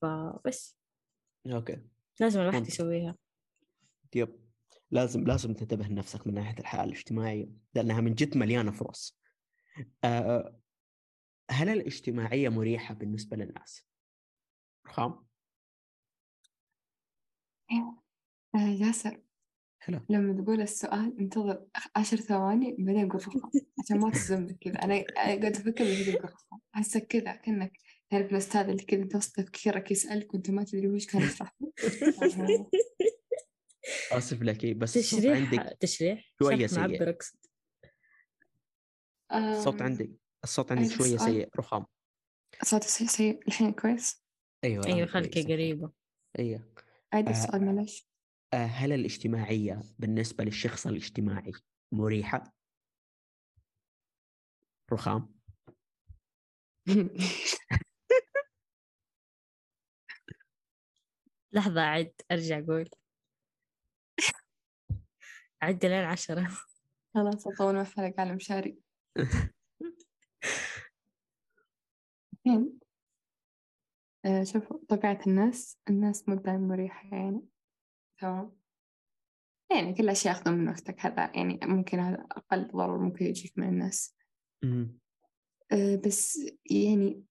[0.03, 0.79] فبس.
[1.47, 1.83] أوكي.
[2.20, 3.16] لازم الواحد يسويها.
[4.14, 4.45] يب.
[4.91, 9.18] لازم لازم تنتبه لنفسك من ناحية الحياة الاجتماعية لأنها من جد مليانة فرص.
[10.05, 10.61] أه
[11.51, 13.87] هل الاجتماعية مريحة بالنسبة للناس؟
[14.87, 15.27] خام؟
[18.55, 19.20] آه ياسر.
[19.79, 20.01] حلو.
[20.11, 21.66] لما تقول السؤال انتظر
[21.97, 23.22] عشر ثواني بعدين قول
[23.85, 24.75] عشان ما تصدم كذا.
[24.75, 27.72] أنا قاعد بعدين قول رقم أحسك كذا كأنك
[28.11, 31.57] تعرف الأستاذ اللي كذا وسط تفكيرك يسألك وأنت ما تدري وش كان يشرح
[34.12, 37.16] آسف لك بس تشريح عندك تشريح شوية سيء.
[39.33, 40.11] الصوت عندك
[40.45, 41.87] الصوت عندك شوية سيء رخام.
[42.62, 43.49] الصوت سيء سيء.
[43.49, 44.25] الحين كويس؟
[44.64, 45.93] أيوة أيوة خلكي قريبة.
[46.39, 46.75] أيوة.
[47.15, 48.09] عادي السؤال آه معلش
[48.55, 51.53] آه هل الاجتماعية بالنسبة للشخص الاجتماعي
[51.93, 52.55] مريحة؟
[54.93, 55.35] رخام.
[61.53, 62.89] لحظة أعد أرجع أقول
[65.62, 66.51] عد لين عشرة
[67.15, 68.79] خلاص أطول ما فرق على مشاري.
[74.25, 77.43] آه، شوفوا طبيعة الناس الناس مو دايما مريحة يعني.
[78.20, 78.57] تمام
[79.70, 83.68] يعني كل شيء ياخذون من وقتك هذا يعني ممكن هذا أقل ضرر ممكن يجيك من
[83.68, 84.16] الناس.
[85.72, 87.25] أه بس يعني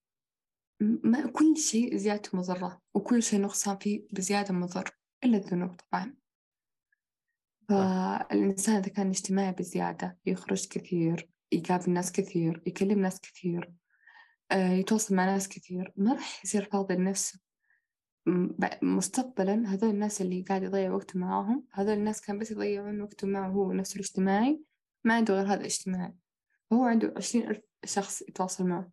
[0.82, 4.90] ما كل شيء زيادته مضرة وكل شيء نقصان فيه بزيادة مضر
[5.24, 6.16] إلا الذنوب طبعا.
[7.70, 13.74] فالإنسان إذا كان اجتماعي بزيادة يخرج كثير يقابل ناس كثير يكلم ناس كثير
[14.54, 15.94] يتواصل مع ناس كثير.
[15.98, 17.40] ما راح يصير فاضي لنفسه
[18.82, 21.66] مستقبلا هذول الناس اللي قاعد يضيع وقته معاهم.
[21.74, 24.62] هذول الناس كان بس يضيعون وقته معه هو نفسه الاجتماعي
[25.04, 26.14] ما عنده غير هذا الاجتماعي.
[26.72, 28.92] فهو عنده عشرين ألف شخص يتواصل معه.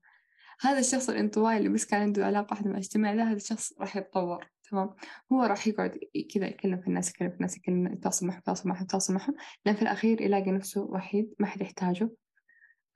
[0.61, 3.97] هذا الشخص الانطوائي اللي بس كان عنده علاقة واحدة مع الاجتماع ده هذا الشخص راح
[3.97, 4.91] يتطور تمام؟
[5.33, 5.99] هو راح يقعد
[6.35, 9.35] كذا يكلم في الناس يكلم في الناس يكلم يتواصل معهم يتواصل معهم يتواصل معهم.
[9.65, 12.05] لأن في الأخير يلاقي نفسه وحيد ما حد يحتاجه.
[12.05, 12.11] آه،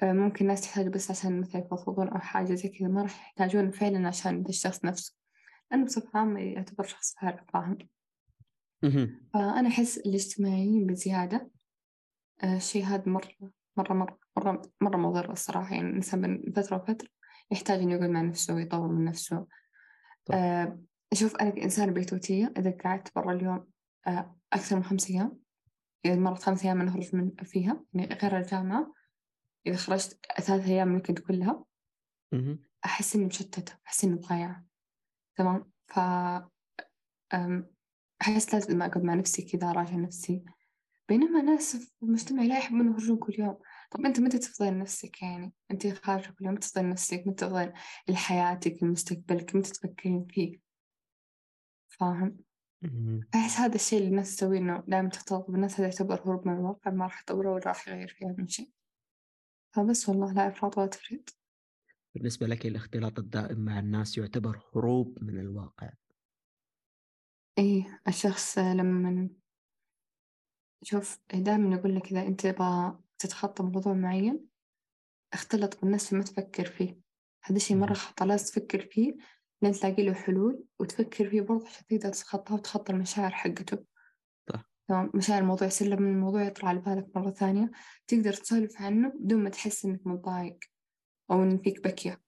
[0.03, 4.09] ممكن ناس تحتاجه بس عشان مثلا يفضفضون أو حاجة زي كذا ما راح يحتاجون فعلا
[4.09, 5.15] عشان الشخص نفسه.
[5.71, 7.79] لأنه بصفة عامة يعتبر شخص فارغ فاهم؟
[9.35, 11.51] فأنا أحس الاجتماعيين بزيادة
[12.45, 13.29] آه، الشيء هذا مرة
[13.77, 15.75] مرة مرة مرة مرة مضر الصراحة.
[15.75, 17.09] يعني الإنسان من فترة وفترة
[17.51, 19.47] يحتاج إنه يقعد مع نفسه ويطور من نفسه.
[20.25, 20.39] طيب.
[20.39, 20.79] آه
[21.15, 23.67] شوف أنا كإنسان بيتوتية إذا قعدت برا اليوم
[24.07, 25.39] آه أكثر من خمس أيام
[26.05, 28.93] إذا مرت خمس أيام نخرج من فيها يعني غير الجامعة.
[29.67, 31.65] إذا خرجت ثلاث أيام ممكن كلها
[32.85, 34.65] أحس إني مشتتة أحس إني ضايعة
[35.37, 35.99] تمام؟ ف
[38.23, 40.45] أحس لازم أقعد مع نفسي كذا أراجع نفسي.
[41.09, 43.59] بينما ناس في المجتمع لا يحبون يخرجون كل يوم.
[43.91, 47.73] طب أنت متى تفضل نفسك يعني؟ أنت خارجة كل يوم متى تفضل نفسك متى تفضل
[48.09, 50.61] لحياتك لمستقبلك متى تفكرين فيه؟
[51.89, 52.37] فاهم؟
[53.35, 56.91] أحس هذا الشيء اللي الناس تسويه إنه دائما تختلط بالناس هذا يعتبر هروب من الواقع
[56.91, 58.71] ما راح يطوره ولا راح يغير فيها من شيء.
[59.75, 61.39] فبس والله لا إفراط ولا تفريط.
[62.15, 65.91] بالنسبة لك الاختلاط الدائم مع الناس يعتبر هروب من الواقع.
[67.59, 69.29] إيه الشخص لما
[70.83, 74.47] شوف دائما يقول لك إذا أنت تبغى تتخطى موضوع معين
[75.33, 77.01] اختلط بالناس ما تفكر فيه.
[77.43, 79.17] هذا الشيء مرة خطأ لازم تفكر فيه.
[79.63, 83.85] لين تلاقي له حلول وتفكر فيه برضه عشان تقدر تتخطاه وتخطى المشاعر حقته.
[84.89, 87.71] تمام؟ مشاعر الموضوع يصير لما الموضوع يطلع على بالك مرة ثانية
[88.07, 90.59] تقدر تسولف عنه بدون ما تحس إنك متضايق
[91.31, 92.21] أو إن فيك بكية.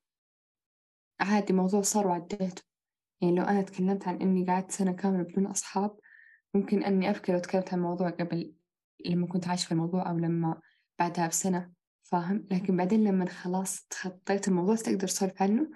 [1.21, 2.63] عادي موضوع صار وعديته.
[3.21, 5.97] يعني لو أنا تكلمت عن إني قعدت سنة كاملة بدون أصحاب
[6.55, 8.55] ممكن إني أفكر لو تكلمت عن الموضوع قبل
[9.07, 10.61] لما كنت عايشة في الموضوع أو لما
[10.99, 15.71] بعدها بسنة فاهم؟ لكن بعدين لما خلاص تخطيت الموضوع تقدر تسولف عنه؟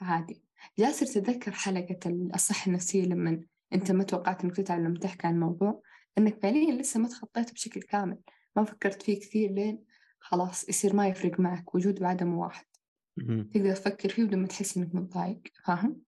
[0.00, 0.42] عادي.
[0.78, 1.98] جالسة تتذكر حلقة
[2.34, 5.82] الصحة النفسية لما أنت ما توقعت إنك تتعب لما تحكي عن الموضوع؟
[6.18, 8.18] إنك فعليا لسه ما تخطيته بشكل كامل
[8.56, 9.84] ما فكرت فيه كثير لين
[10.20, 12.64] خلاص يصير ما يفرق معك وجود وعدمه واحد.
[13.16, 13.50] مهم.
[13.54, 16.02] تقدر تفكر فيه بدون ما تحس إنك متضايق فاهم؟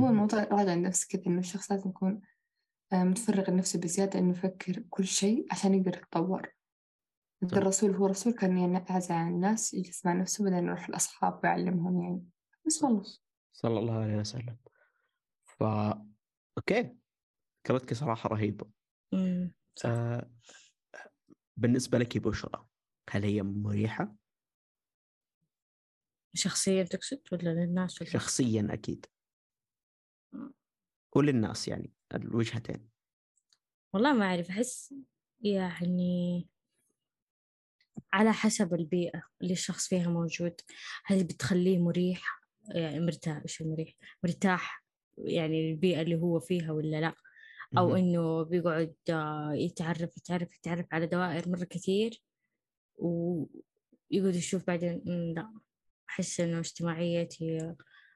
[0.00, 0.08] هو.
[0.08, 2.20] الموضوع راجع لنفسك كذا إنه الشخص لازم يكون
[2.92, 6.52] آه، متفرغ لنفسه بزيادة إنه يفكر كل شيء عشان يقدر يتطور.
[7.42, 12.24] الرسول هو رسول كان ينعزل عن الناس يجلس مع نفسه بعدين يروح الأصحاب ويعلمهم يعني.
[12.66, 13.02] بس والله.
[13.52, 14.56] صلى الله عليه وسلم.
[15.44, 15.62] ف
[16.58, 16.96] أوكي.
[17.64, 18.66] فكرتك صراحة رهيبة.
[19.84, 20.30] آه...
[21.56, 22.66] بالنسبة لك بشرى
[23.10, 24.16] هل هي مريحة؟
[26.34, 29.06] شخصيا تقصد ولا للناس ولا؟ شخصيا أكيد.
[31.16, 32.88] وللناس يعني الوجهتين.
[33.92, 34.94] والله ما أعرف أحس
[35.40, 36.48] يعني
[38.12, 40.60] على حسب البيئة اللي الشخص فيها موجود.
[41.04, 43.94] هل بتخليه مريح؟ يعني مرتاح إيش مريح
[44.24, 44.84] مرتاح
[45.18, 47.14] يعني البيئة اللي هو فيها ولا لا؟
[47.78, 47.96] أو مهم.
[47.96, 52.22] إنه بيقعد آه، يتعرف يتعرف يتعرف على دوائر مرة كثير
[52.96, 55.54] ويقعد يشوف بعدين "أمم، لأ
[56.10, 57.74] أحس إنه اجتماعيتي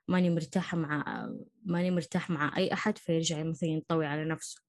[0.09, 1.29] ماني مرتاحة مع
[1.65, 4.63] ماني مرتاح مع أي أحد فيرجع مثلا ينطوي على نفسه.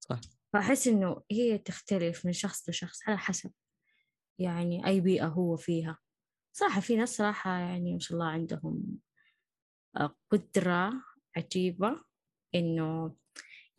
[0.00, 0.20] صح.
[0.52, 3.52] فأحس إنه هي تختلف من شخص لشخص على حسب
[4.40, 5.98] يعني أي بيئة هو فيها.
[6.52, 8.98] صراحة في ناس صراحة يعني ما شاء الله عندهم
[9.96, 10.92] آه، قدرة
[11.36, 12.00] عجيبة
[12.54, 13.16] إنه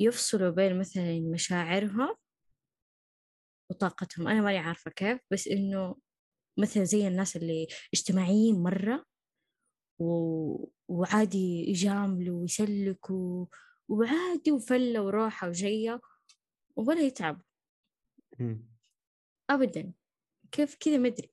[0.01, 2.15] يفصلوا بين مثلا مشاعرهم
[3.71, 4.27] وطاقتهم.
[4.27, 5.95] أنا ماني عارفة كيف بس إنه
[6.59, 9.05] مثلا زي الناس اللي اجتماعيين مرة
[9.99, 10.67] و...
[10.87, 13.45] وعادي يجاملوا ويسلكوا
[13.89, 16.01] وعادي وفلة وروحة وجية
[16.75, 17.43] ولا يتعبوا.
[19.49, 19.93] أبدا.
[20.51, 21.31] كيف كذا؟ مدري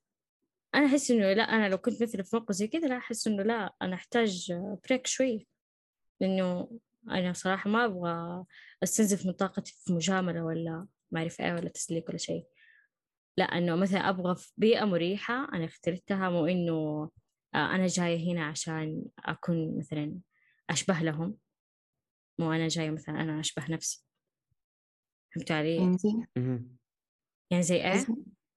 [0.75, 3.43] أنا أحس إنه لا أنا لو كنت مثلا في موقف زي كذا لا أحس إنه
[3.43, 4.53] لا أنا أحتاج
[4.89, 5.47] بريك شوي.
[6.21, 6.79] لأنه
[7.11, 8.45] أنا صراحة ما أبغى
[8.83, 12.47] أستنزف من طاقتي في مجاملة ولا ما أعرف إيه ولا تسليك ولا شيء
[13.37, 17.09] لا إنه مثلا أبغى في بيئة مريحة أنا اخترتها مو إنه
[17.55, 20.19] آه، أنا جاية هنا عشان أكون مثلا
[20.69, 21.37] أشبه لهم
[22.39, 24.05] مو أنا جاية مثلا أنا أشبه نفسي
[25.35, 26.09] فهمت علي؟ يعني زي.
[27.51, 28.05] يعني زي إيه؟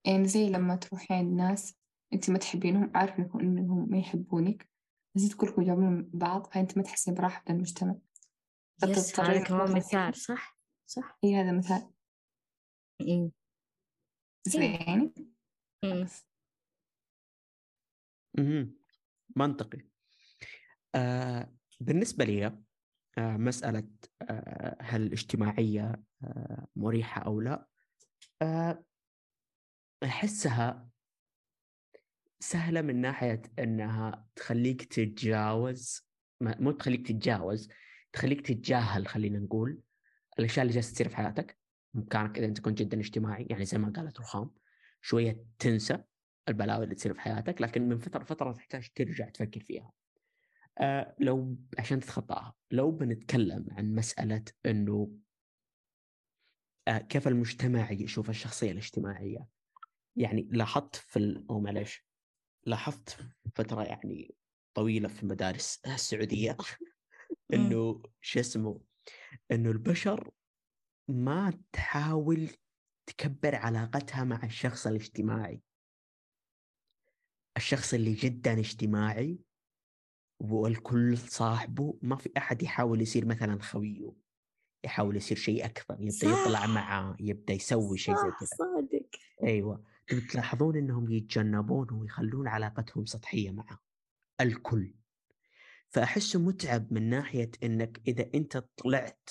[0.04, 1.78] يعني زي لما تروحي عند ناس
[2.12, 4.68] أنت ما تحبينهم عارف إنكم إنهم ما يحبونك
[5.14, 7.94] بس كلكم جابون بعض فأنت ما تحسين براحة بالمجتمع
[8.90, 11.90] يس هذا كمان مثال صح صح هي هذا مثال
[13.00, 13.32] أمم.
[14.48, 14.86] زي إيه.
[14.86, 15.14] يعني.
[18.38, 18.76] مهم.
[19.36, 19.78] منطقي
[20.94, 23.88] آه بالنسبة لي آه مسألة
[24.22, 27.66] آه هل الاجتماعية آه مريحة أو لا
[28.42, 28.84] آه
[30.04, 30.88] أحسها
[32.40, 36.08] سهلة من ناحية أنها تخليك تتجاوز
[36.40, 37.68] ما- مو تخليك تتجاوز
[38.12, 39.82] تخليك تتجاهل خلينا نقول
[40.38, 41.58] الأشياء اللي جالسة تصير في حياتك
[41.94, 44.50] بإمكانك إذا أنت كنت جدا اجتماعي يعني زي ما قالت رخام
[45.00, 46.04] شوية تنسى
[46.48, 49.92] البلاوي اللي تصير في حياتك لكن من فترة فترة تحتاج ترجع تفكر فيها.
[50.78, 55.18] آه لو عشان تتخطاها لو بنتكلم عن مسألة أنه
[56.88, 59.48] آه كيف المجتمع يشوف الشخصية الاجتماعية؟
[60.16, 62.06] يعني لاحظت في ال- أو معلش
[62.66, 63.18] لاحظت
[63.54, 64.34] فترة يعني
[64.74, 66.56] طويلة في المدارس السعودية.
[67.54, 68.80] إنه شو اسمه
[69.50, 70.30] إنه البشر
[71.08, 72.50] ما تحاول
[73.06, 75.62] تكبر علاقتها مع الشخص الاجتماعي.
[77.56, 79.38] الشخص اللي جدا اجتماعي
[80.40, 84.12] والكل صاحبه ما في أحد يحاول يصير مثلا خويه
[84.84, 86.40] يحاول يصير شيء أكثر يبدأ صح.
[86.46, 88.48] يطلع معاه يبدأ يسوي شيء زي كذا.
[88.58, 89.08] صادق.
[89.42, 89.84] أيوه.
[90.30, 93.78] تلاحظون إنهم يتجنبون ويخلون علاقتهم سطحية معه.
[94.40, 94.94] الكل.
[95.92, 99.30] فأحسه متعب من ناحية إنك إذا أنت طلعت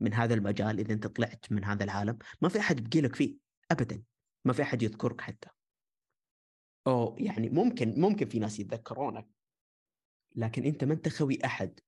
[0.00, 3.36] من هذا المجال إذا أنت طلعت من هذا العالم ما في أحد بقي لك فيه
[3.70, 4.02] ابدا.
[4.44, 5.48] ما في أحد يذكرك حتى.
[6.86, 9.28] أو يعني ممكن ممكن في ناس يتذكرونك
[10.36, 11.80] لكن أنت ما أنت خوي أحد.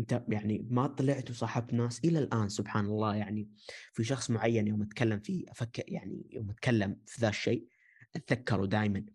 [0.00, 3.16] أنت يعني ما طلعت وصاحبت ناس إلى الآن سبحان الله.
[3.16, 3.50] يعني
[3.92, 7.68] في شخص معين يوم أتكلم فيه أفكر يعني يوم أتكلم في ذا الشيء
[8.16, 9.06] أتذكره دائما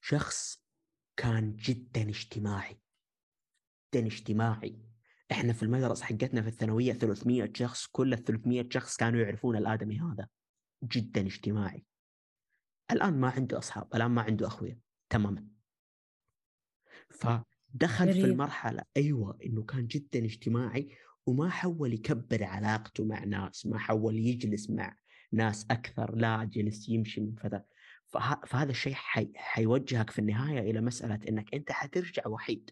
[0.00, 0.62] شخص
[1.16, 2.85] كان جدا اجتماعي.
[3.94, 4.78] اجتماعي.
[5.32, 10.00] إحنا في المدرسة حقتنا في الثانوية 300 شخص كل ال 300 شخص كانوا يعرفون الآدمي
[10.00, 10.28] هذا.
[10.84, 11.84] جدا اجتماعي.
[12.90, 14.78] الآن ما عنده أصحاب الآن ما عنده أخويا.
[15.10, 15.46] تماما.
[17.10, 18.24] فدخل في.
[18.24, 24.70] المرحلة أيوه إنه كان جدا اجتماعي وما حول يكبر علاقته مع ناس ما حول يجلس
[24.70, 24.96] مع
[25.32, 27.64] ناس أكثر لا جلس يمشي من فترة.
[28.06, 28.40] فه...
[28.46, 29.32] فهذا الشيء حي...
[29.36, 32.70] حيوجهك في النهاية إلى مسألة إنك أنت حترجع وحيد.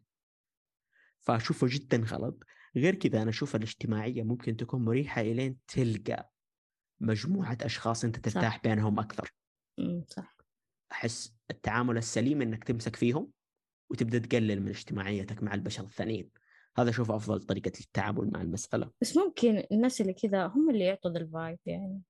[1.24, 2.44] فأشوفه جدا غلط.
[2.76, 6.30] غير كذا أنا أشوف الاجتماعية ممكن تكون مريحة إلين تلقى
[7.00, 9.34] مجموعة أشخاص أنت ترتاح بينهم أكثر.
[9.78, 10.36] أمم، صح.
[10.92, 13.30] أحس التعامل السليم إنك تمسك فيهم
[13.90, 16.30] وتبدأ تقلل من اجتماعيتك مع البشر الثانيين.
[16.78, 18.90] هذا أشوف أفضل طريقة للتعامل مع المسألة.
[19.00, 22.00] بس ممكن الناس اللي كذا هم اللي يعطوا ذا الفايب يعني.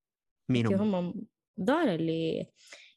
[0.48, 2.46] مين هم؟ هم دول اللي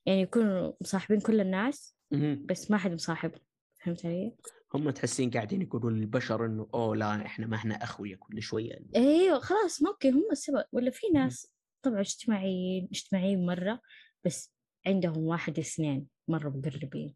[0.06, 1.98] يعني يكونوا مصاحبين كل الناس.
[2.46, 3.42] بس ما حد مصاحبهم.
[3.84, 4.36] فهمت علي؟
[4.74, 8.80] هم تحسين قاعدين يقولوا للبشر إنه أوه لا إحنا ما إحنا أخويا كل شوية.
[8.96, 10.66] إيوه خلاص ممكن هم السبب.
[10.72, 13.82] ولا في ناس طبعا اجتماعيين اجتماعيين مرة
[14.26, 14.54] بس
[14.88, 17.16] عندهم واحد اثنين مرة مقربين.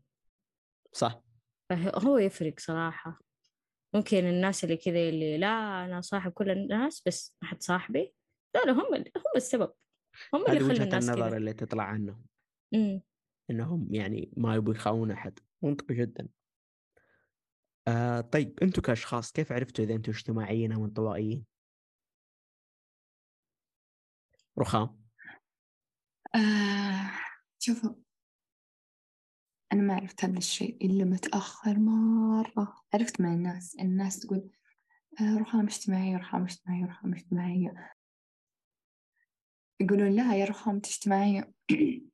[0.92, 1.22] صح.
[1.70, 3.22] فهو يفرق صراحة.
[3.94, 8.14] ممكن الناس اللي كذا اللي لا أنا صاحب كل الناس بس ما حد صاحبي.
[8.56, 9.04] لا لا هم هم
[9.36, 9.74] السبب.
[10.34, 12.26] هم اللي خلوا الناس النظر كذا اللي تطلع عنهم.
[12.74, 13.02] أمم.
[13.50, 15.40] إنهم يعني ما يبغوا يخاون أحد.
[15.62, 16.28] منطقي جدا.
[17.88, 21.46] آه طيب أنتم كأشخاص كيف عرفتوا إذا أنتم اجتماعيين أو انطوائيين؟
[24.60, 25.02] رخام.
[26.36, 27.12] آه
[27.60, 27.94] شوفوا.
[29.74, 32.82] أنا ما عرفت هذا الشيء إلا متأخر مرة.
[32.94, 34.50] عرفت من الناس الناس تقول
[35.22, 37.94] آه رخام اجتماعية رخام اجتماعية رخام اجتماعية
[39.82, 41.54] يقولون لا يا رخام اجتماعية.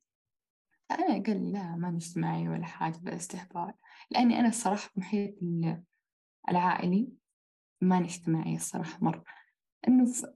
[0.91, 3.73] أنا أقول لا ما اجتماعية ولا حاجة بلا استهبال
[4.11, 5.83] لأني أنا الصراحة في محيط ال-
[6.49, 7.09] العائلي
[7.81, 9.23] ماني اجتماعية الصراحة مرة
[9.87, 10.27] إنه في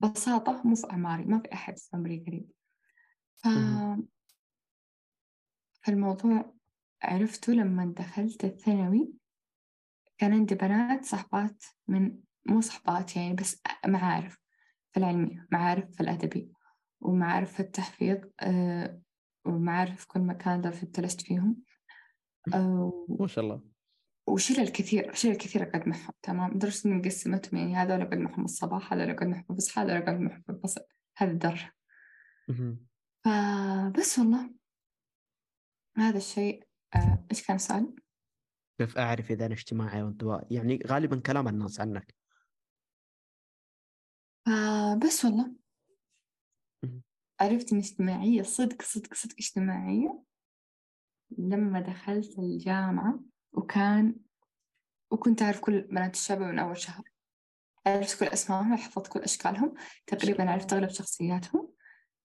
[0.00, 2.50] بساطة مو في أعماري ما في أحد في عمري قريب.
[3.36, 3.48] ف...
[5.82, 6.54] فالموضوع
[7.02, 9.12] عرفته لما دخلت الثانوي
[10.18, 14.38] كان عندي بنات صحبات من مو صحبات يعني بس معارف
[14.92, 16.52] في العلمي معارف في الأدبي
[17.00, 19.00] ومعارف في التحفيظ آه،
[19.44, 21.56] ومعارف في كل مكان درست درست فيهم
[22.54, 23.62] آه، ما شاء الله
[24.26, 28.92] وشلل كثير شلل كثير أقعد معهم تمام لدرجة إني مقسمتهم يعني هذول أقعد معهم الصباح
[28.92, 30.80] هذول أقعد معهم الفصحى هذول أقعد معهم في الفصل
[31.16, 31.74] هذه الدرجة.
[33.24, 34.54] فبس والله
[35.96, 36.64] هذا الشيء
[36.94, 37.94] آه، إيش كان السؤال؟
[38.78, 42.14] كيف أعرف إذا أنا اجتماعي أو انطوائي؟ يعني غالبا كلام الناس عنك
[44.46, 45.61] فبس والله مهم.
[47.42, 50.22] عرفت إني اجتماعية صدق صدق صدق اجتماعية.
[51.38, 53.20] لما دخلت الجامعة
[53.52, 54.16] وكان
[55.10, 57.02] وكنت أعرف كل بنات الشعب من أول شهر.
[57.86, 59.74] عرفت كل أسمائهم حفظت كل أشكالهم.
[60.06, 61.68] تقريبا عرفت أغلب شخصياتهم.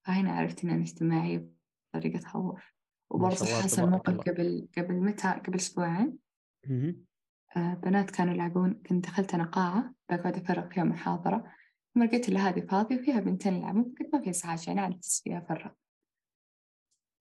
[0.06, 1.50] فهنا عرفت إن أنا اجتماعية
[1.94, 2.72] بطريقة تخوف.
[3.10, 4.18] وبرضه حصل موقف.
[4.18, 6.18] قبل قبل متى؟ قبل أسبوعين.
[7.56, 11.44] آه، بنات كانوا يلعبون كنت دخلت أنا قاعة بقعد أفرغ فيها محاضرة.
[11.94, 15.38] ما لقيت إلا هذه فاضية وفيها بنتين يلعبون قلت ما في إزعاج يعني أجلس فيها
[15.38, 15.70] أفرغ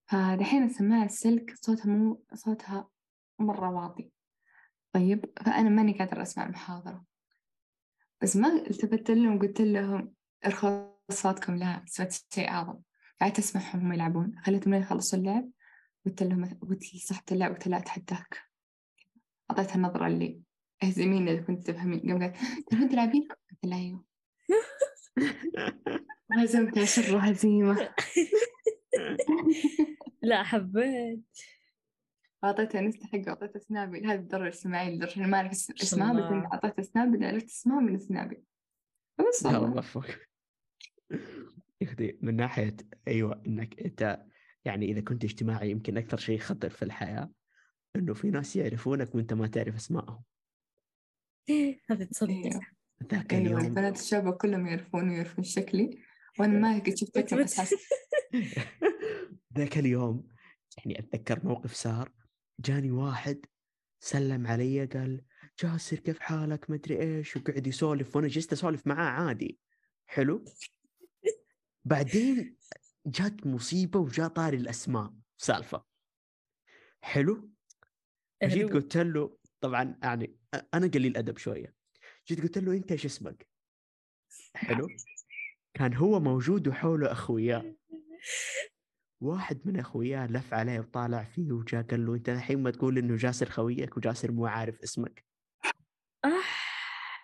[0.07, 2.89] فدحين السماعة السلك صوتها مو صوتها
[3.39, 4.11] مرة واطي.
[4.91, 7.05] طيب فأنا ماني قادرة أسمع المحاضرة.
[8.21, 10.13] بس ما التفت لهم وقلت لهم
[10.45, 12.79] ارخوا صوتكم لا سويت شيء أعظم.
[13.21, 14.39] قعدت أسمعهم هم يلعبون.
[14.39, 15.49] خليتهم يخلصوا اللعب
[16.05, 18.43] قلت لهم قلت لصاحبة اللعب قلت لها أتحداك.
[19.51, 20.41] أعطيتها النظرة اللي
[20.83, 21.99] اهزميني إذا كنت تفهمين.
[21.99, 22.33] قام
[22.71, 24.03] قالت تلعبين؟ قلت لها أيوه.
[26.31, 27.89] هزمتها شر هزيمة.
[30.21, 31.23] لا حبيت.
[32.43, 37.25] أعطيتها انستا حقه أعطيتها سنابي هذه الدرجة الاجتماعية لدرجة ما شاء اسمها بس أعطيتها سنابي
[37.25, 38.43] عرفت اسمها من سنابي
[39.19, 39.83] بس الله
[41.81, 42.75] يا أختي من ناحية
[43.07, 44.25] أيوه إنك أنت
[44.65, 47.31] يعني إذا كنت اجتماعي يمكن أكثر شيء خطر في الحياة
[47.95, 50.23] إنه في ناس يعرفونك وأنت ما تعرف أسمائهم.
[51.89, 52.29] هذا تصدق.
[52.29, 53.65] أيوه ذاك أيوه اليوم.
[53.65, 56.03] البنات الشابة كلهم يعرفوني ويعرفون شكلي.
[56.39, 57.75] وأنا ما قد شفت وأنت لكم بت- أساسا
[59.57, 60.27] ذاك اليوم
[60.77, 62.11] يعني أتذكر موقف صار
[62.59, 63.45] جاني واحد
[63.99, 65.21] سلم علي قال
[65.63, 69.59] جاسر كيف حالك؟ مدري إيش وقعد يسولف وأنا جلست أسولف معاه عادي.
[70.07, 70.45] حلو.
[71.85, 72.57] بعدين
[73.05, 75.13] جات مصيبة وجاء طاري الأسماء.
[75.37, 75.85] سالفة.
[77.01, 77.49] حلو.
[78.43, 78.73] جيت.
[78.73, 80.35] قلت له طبعا يعني
[80.73, 81.76] أنا قليل ادب شوية.
[82.27, 83.47] جيت قلت له أنت إيش اسمك؟
[84.55, 84.87] حلو.
[85.73, 87.75] كان هو موجود وحوله اخوياه
[89.21, 93.15] واحد من اخوياه لف عليه وطالع فيه وجاء قال له أنت الحين ما تقول إنه
[93.15, 95.25] جاسر خويك وجاسر مو عارف اسمك.
[96.25, 96.43] آه.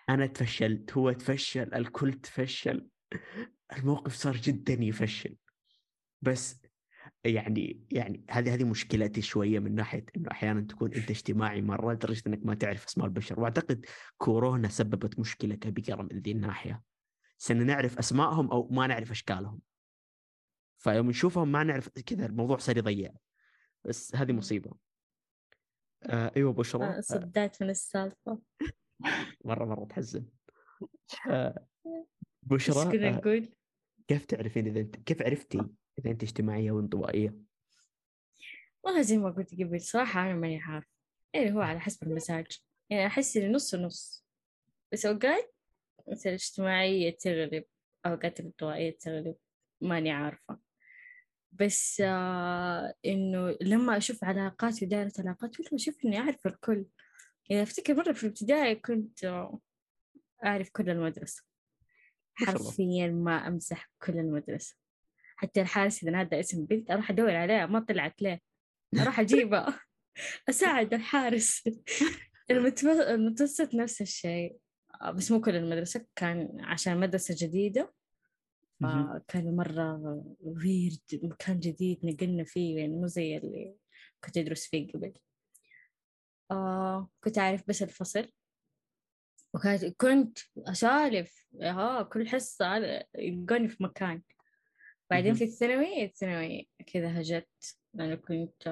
[0.08, 2.88] أنا تفشلت هو تفشل الكل تفشل.
[3.72, 5.36] الموقف صار جدا يفشل.
[6.22, 6.63] بس
[7.24, 12.22] يعني يعني هذه هذه مشكلتي شوية من ناحية إنه أحيانا تكون أنت اجتماعي مرة لدرجة
[12.26, 13.40] إنك ما تعرف أسماء البشر.
[13.40, 13.86] وأعتقد
[14.18, 16.82] كورونا سببت مشكله كبيره من ذي الناحية.
[17.38, 19.60] سنة نعرف أسمائهم أو ما نعرف أشكالهم.
[20.78, 23.10] فيوم نشوفهم ما نعرف كذا الموضوع صار يضيع.
[23.84, 24.70] بس هذه مصيبة.
[26.02, 28.38] آه أيوه بشرى آه، صدعت من السالفة.
[29.44, 30.26] مرة مرة تحزن.
[31.30, 31.66] آه
[32.42, 33.42] بشرى آه؟
[34.08, 35.66] كيف تعرفين إذا أنت كيف عرفتي
[35.98, 37.34] اذا انت اجتماعية أو انطوائيه؟
[38.82, 40.84] والله زي ما قلت قبل صراحة أنا ماني عارف
[41.34, 42.46] يعني هو على حسب المزاج.
[42.90, 44.24] يعني أحس إني نص ونص
[44.92, 45.54] بس أوقات
[46.08, 47.64] مثل الاجتماعية تغلب
[48.06, 49.36] أوقات الانطوائية تغلب
[49.80, 50.58] ماني عارفة.
[51.52, 56.86] بس آه إنه لما أشوف علاقات ودائرة علاقات والله أشوف إني أعرف الكل.
[57.50, 59.60] يعني أفتكر مرة في الابتدائي كنت آه،
[60.44, 61.42] أعرف كل المدرسة.
[62.34, 64.76] حرفيا ما أمزح كل المدرسة.
[65.44, 68.40] حتى الحارس إذا نادى اسم بنت أروح أدور عليها ما طلعت ليه؟
[69.00, 69.80] أروح أجيبها
[70.48, 71.62] أساعد الحارس.
[72.52, 74.56] المتو- المتوسط نفس الشيء.
[75.02, 77.94] آه، بس مو كل المدرسة كان عشان مدرسة جديدة.
[78.82, 79.98] فكان مرة
[80.40, 83.74] ويرد مكان جديد نقلنا فيه يعني مو زي اللي
[84.24, 85.14] كنت أدرس فيه قبل.
[86.50, 88.32] آه كنت أعرف بس الفصل.
[89.54, 92.76] وكانت كنت أسالف ها كل حصة
[93.18, 94.22] يلقوني في مكان.
[95.10, 95.34] بعدين.
[95.34, 97.48] في الثانوي الثانوي كذا هجت
[97.94, 98.66] لأنه كنت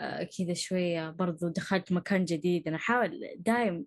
[0.00, 2.68] آه، كذا شوية برضو دخلت مكان جديد.
[2.68, 3.86] أنا أحاول دايم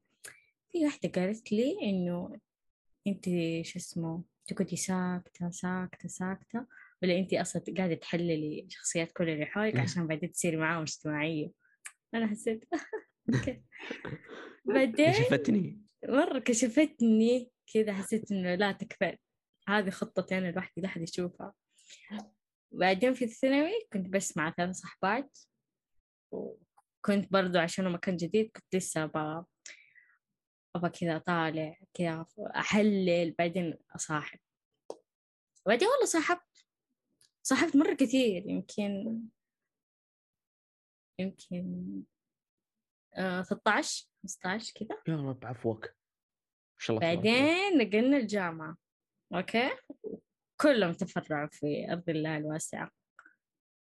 [0.71, 2.39] في واحدة قالت لي إنه
[3.07, 3.25] أنت
[3.65, 6.65] شو اسمه تقعدي ساكتة ساكتة ساكتة
[7.03, 11.51] ولا أنت أصلا قاعدة تحللي شخصيات كل اللي حولك عشان بعدين تصيري معاهم اجتماعية.
[12.13, 12.65] أنا حسيت.
[14.65, 15.81] بعدين كشفتني.
[16.07, 19.17] مرة كشفتني كذا حسيت إنه لا تكفى.
[19.69, 21.53] هذه خطتي أنا لوحدي لا أحد يشوفها.
[22.71, 25.39] بعدين في الثانوي كنت بس مع ثلاث صحبات
[26.31, 29.45] وكنت برضو عشان مكان جديد كنت لسه أبغى
[30.75, 34.39] أبغى كذا طالع كذا أحلل بعدين أصاحب.
[35.65, 36.65] وبعدين والله صاحبت
[37.43, 39.21] صاحبت مرة كثير يمكن
[41.19, 42.03] يمكن
[43.13, 45.01] آه 13 15 كذا.
[45.07, 45.85] يا رب عفوك.
[45.85, 45.91] ما
[46.77, 47.15] شاء الله.
[47.15, 48.77] بعدين نقلنا الجامعة.
[49.33, 49.69] أوكي.
[50.61, 52.91] كلهم تفرعوا في أرض الله الواسعة.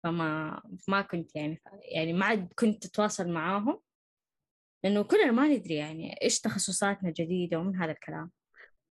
[0.02, 1.62] فما ما كنت يعني
[1.92, 3.80] يعني ما عاد كنت أتواصل معاهم.
[4.84, 8.30] لأنه كلنا ما ندري يعني إيش تخصصاتنا الجديدة ومن هذا الكلام.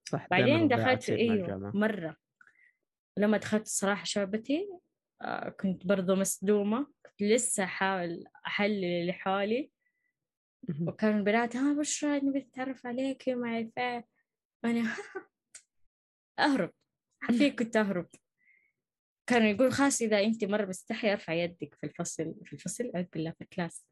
[0.09, 1.72] صح بعدين دخلت الجامعة.
[1.74, 2.16] مرة.
[3.18, 4.68] لما دخلت الصراحة شعبتي
[5.22, 6.87] آه، كنت برضو مصدومة.
[7.07, 9.70] كنت لسه أحاول أحلل اللي حولي.
[10.80, 14.09] وكانوا البنات ها بشرى نبي نتعرف عليك وما أعرف إيه
[16.39, 16.70] وأنا أهرب.
[17.20, 18.09] حرفيا كنت أهرب.
[19.26, 23.30] كانوا يقول خلاص إذا أنت مرة مستحية أرفع يدك في الفصل في الفصل أعوذ بالله
[23.30, 23.86] في ال class.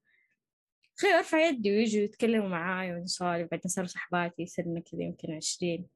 [1.01, 5.87] خير أرفع يدي ويجوا يتكلموا معاي ونسولف بعدين صاروا صحباتي صرنا كذا يمكن عشرين.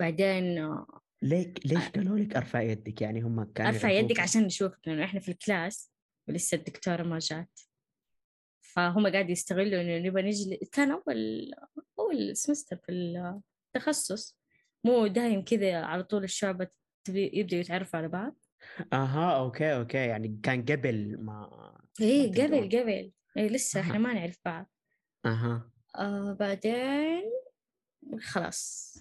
[0.00, 4.78] بعدين آه، ليك ليش قالوا لك أرفع يدك؟ يعني هم كانوا أرفع؟ يدك عشان نشوفك
[4.86, 5.92] لأنه إحنا في ال class
[6.28, 7.60] ولسه الدكتورة ما جات.
[8.60, 11.50] فهم قاعد يستغلوا إنه نبغى نجي كان أول
[11.98, 12.92] أول semester في
[13.76, 14.38] التخصص
[14.84, 16.68] مو دايم كذا على طول الشعبة
[17.04, 18.36] تبي- يبدأوا يتعرفوا على بعض؟
[18.92, 21.50] أها okay okay يعني كان قبل ما
[22.00, 22.46] إيه تدرون.
[22.68, 23.12] قبل قبل.
[23.36, 23.98] إيه لسه إحنا.
[23.98, 24.70] ما نعرف بعض.
[25.26, 25.70] أها.
[25.96, 27.22] آه بعدين
[28.20, 28.94] خلاص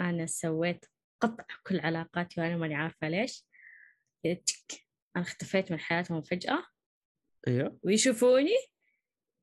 [0.00, 0.84] أنا سويت
[1.20, 3.46] قطع كل علاقاتي وأنا ماني عارفة ليش.
[4.24, 4.86] تك
[5.16, 6.64] أنا اختفيت من حياتهم فجأة.
[7.48, 7.78] أيوه.
[7.82, 8.56] ويشوفوني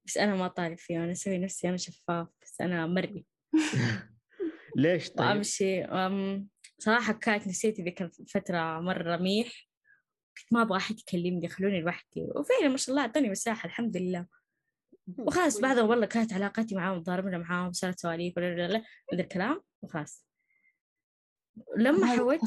[0.06, 3.26] بس أنا ما طالب فيه أنا أسوي نفسي أنا شفاف بس أنا مرئي
[4.76, 6.48] ليش طيب؟ وأمشي أم
[6.80, 9.68] صراحة كانت نسيتي ذيك الفترة مرة ميح
[10.38, 12.22] كنت ما أبغى أحد يكلمني خلوني لوحدي.
[12.22, 14.28] وفعلا ما شاء الله أعطوني مساحة الحمد لله.
[15.18, 20.26] وخلاص بعدها والله كانت علاقاتي معاهم ضاربنا معاهم صارت سواليف ولا لا هذا الكلام وخلاص.
[21.78, 22.42] لما حولت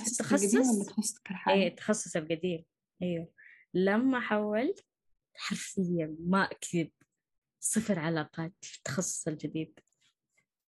[1.27, 2.65] إيه الحالي؟ التخصص القديم.
[3.03, 3.33] أيوه
[3.75, 4.85] لما حولت
[5.37, 6.91] حرفيا ما أكذب
[7.61, 9.81] صفر علاقات في التخصص الجديد.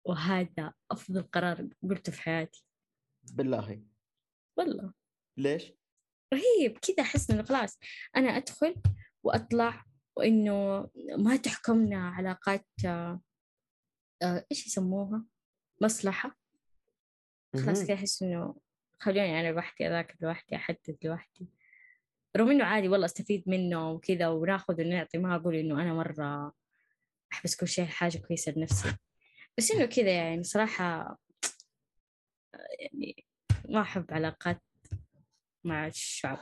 [0.05, 2.65] وهذا أفضل قرار قلته في حياتي.
[3.33, 3.83] بالله.
[4.57, 4.93] والله.
[5.37, 5.73] ليش؟
[6.35, 6.79] رهيب.
[6.79, 7.79] كذا أحس إنه خلاص
[8.17, 8.75] أنا أدخل
[9.23, 9.85] وأطلع
[10.17, 13.21] وإنه ما تحكمنا علاقات آه،
[14.23, 15.25] آه، إيش يسموها؟
[15.81, 16.37] مصلحة.
[17.55, 17.85] خلاص.
[17.85, 18.57] كذا أحس إنه
[19.01, 21.49] خلوني أنا لوحدي أذاكر لوحدي أحدد لوحدي.
[22.37, 26.53] رغم إنه عادي والله أستفيد منه وكذا وناخذ ونعطي ما أقول إنه أنا مرة
[27.33, 28.97] أحبس كل شيء حاجة كويسة لنفسي.
[29.61, 31.19] بس إنه كذا يعني صراحة
[32.81, 33.27] يعني
[33.69, 34.63] ما أحب علاقات
[35.65, 36.39] مع الشعب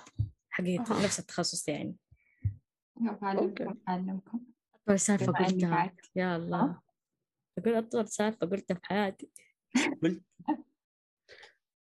[0.51, 1.97] حقيقة نفس التخصص يعني.
[3.23, 4.41] أعلمكم أعلمكم.
[4.75, 5.93] أطول سالفة قلتها.
[6.17, 6.81] يا الله.
[7.59, 9.31] أقول أطول سالفة قلتها في حياتي.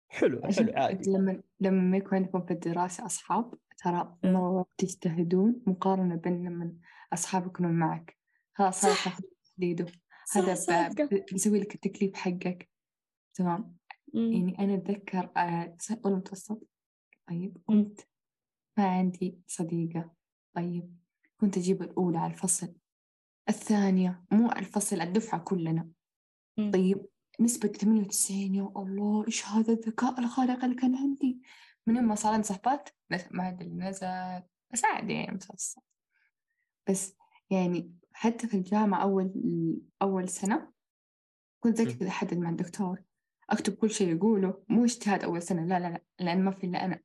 [0.09, 1.11] حلو حلو عادي.
[1.11, 6.77] لما لما ما يكون عندكم في الدراسة أصحاب ترى مرة تجتهدون مقارنة بين لما
[7.13, 8.17] أصحاب يكونون معك.
[8.55, 9.87] خلاص هذا تحديده
[10.37, 12.71] هذا صادقة ب- بيسوي لك التكليف حقك.
[13.35, 13.77] تمام؟
[14.15, 14.33] مم.
[14.33, 16.63] يعني أنا أتذكر آه، أولى متوسط.
[17.29, 17.59] طيب.
[17.67, 18.01] كنت
[18.79, 20.13] ما عندي صديقة.
[20.57, 20.97] طيب
[21.41, 22.75] كنت أجيب الأولى على الفصل.
[23.49, 25.89] الثانية مو على الفصل على الدفعة كلنا.
[26.59, 26.71] مم.
[26.71, 27.07] طيب
[27.41, 31.41] نسبة 98 يا الله إيش هذا الذكاء الخارق اللي كان عندي؟
[31.87, 32.89] من يوم ما صار عندي صحبات
[33.31, 34.43] ما أدري نزل.
[34.73, 35.83] بس عادي يعني متوسط.
[36.89, 37.17] بس
[37.51, 39.33] يعني حتى في الجامعة أول
[40.03, 40.73] أول سنة
[41.61, 41.85] كنت زي.
[41.85, 43.03] كذا أحدد مع الدكتور
[43.51, 44.65] أكتب كل شيء يقوله.
[44.69, 47.01] مو اجتهاد أول سنة لا لا لا لأن ما في إلا أنا.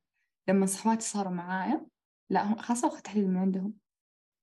[0.48, 1.86] لما صحباتي صاروا معايا
[2.30, 3.74] لا هم خلاص أخذ تحليل من عندهم.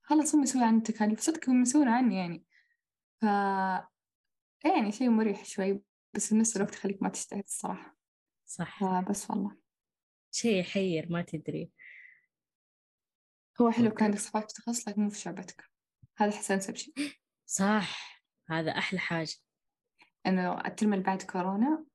[0.01, 1.19] خلاص هم يسوون عن التكاليف.
[1.19, 2.43] صدق هم يسوون عني يعني.
[3.21, 3.23] ف
[4.65, 5.81] يعني شيء مريح شوي
[6.13, 7.97] بس في نفس الوقت يخليك ما تجتهد الصراحة.
[8.45, 8.79] صح.
[8.79, 9.57] فبس والله.
[10.31, 11.71] شيء يحير ما تدري.
[13.61, 13.91] هو حلو.
[13.91, 15.72] كان عندك صحبات في لكن مو في شعبتك.
[16.17, 16.93] هذا أحس أنسب شيء
[17.45, 19.35] صح هذا أحلى حاجة.
[20.25, 21.85] إنه الترم اللي بعد كورونا.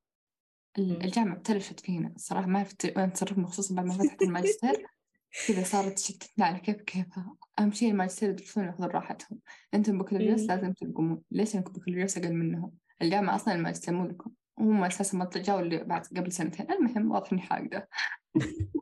[0.79, 2.13] الجامعة ابتلشت فينا.
[2.17, 4.87] الصراحة ما عرفت وين تصرفنا خصوصا بعد ما فتحت الماجستير.
[5.49, 9.39] كذا صارت تشتتنا على كيف كيفها أهم شيء الماجستير يدرسون ياخذون راحتهم.
[9.75, 10.47] أنتم بكالوريوس مم.
[10.47, 14.31] لازم تقومون ليش أنكم بكالوريوس أقل منهم؟ الجامعة أصلا الماجستير مو لكم.
[14.59, 16.73] هم أساسا ما جاوا اللي بعد قبل سنتين.
[16.73, 17.89] المهم واضح إني حاقدة.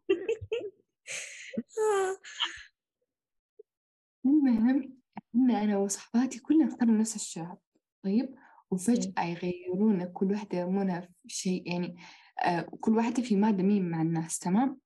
[4.27, 4.97] المهم
[5.35, 7.59] إن أنا وصحباتي كلنا اخترنا نفس الشعب
[8.03, 8.35] طيب؟
[8.71, 11.97] وفجأة يغيرون كل واحدة يرمونها في شيء يعني
[12.45, 14.81] آه كل واحدة في مادة مين مع الناس تمام؟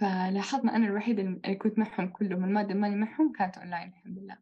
[0.00, 4.38] فلاحظنا أنا الوحيدة اللي كنت معهم كلهم المادة ماني معهم كانت أونلاين الحمد لله.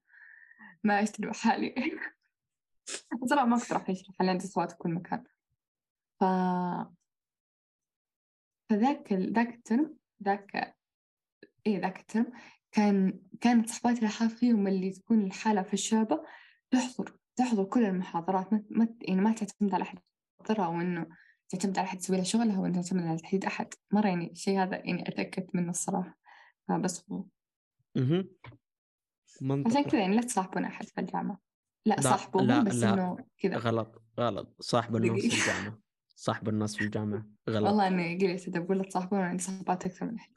[0.85, 1.75] ما أشتري حالي.
[3.31, 5.25] صراحة ما أقدر أشرح لأن صوت في كل مكان.
[6.21, 6.25] ف
[8.71, 10.77] فذاك ال- ذاك ال term ذاك
[11.67, 12.33] إيه ذاك ال term
[12.75, 16.25] كان كانت صحباتي الأحاب فيهم اللي تكون الحالة في الشعبة
[16.71, 19.99] تحضر تحضر كل المحاضرات ما ما يعني ما تعتمد على أحد
[20.41, 21.07] يحضرها أو إنه
[21.49, 23.75] تعتمد على أحد يسوي لها شغلها وإنها تعتمد على تحديد أحد.
[23.93, 26.19] مرة يعني الشيء هذا يعني أتأكد منه الصراحة.
[26.69, 27.25] فبس هو.
[27.97, 28.25] أها.
[29.43, 31.41] عشان كذا يعني لا تصاحبون أحد في الجامعة.
[31.87, 32.95] لا لا، صاحبوهم لا، بس لا.
[32.95, 33.57] إنه كذا.
[33.57, 34.57] غلط غلط.
[34.61, 35.27] صاحب النص في.
[35.27, 35.79] الجامعة.
[36.17, 37.27] صاحب النص في الجامعة.
[37.51, 37.67] غلط.
[37.67, 40.33] والله إني قلت إذا بقول لا تصاحبون عندي صحبات أكثر من أحد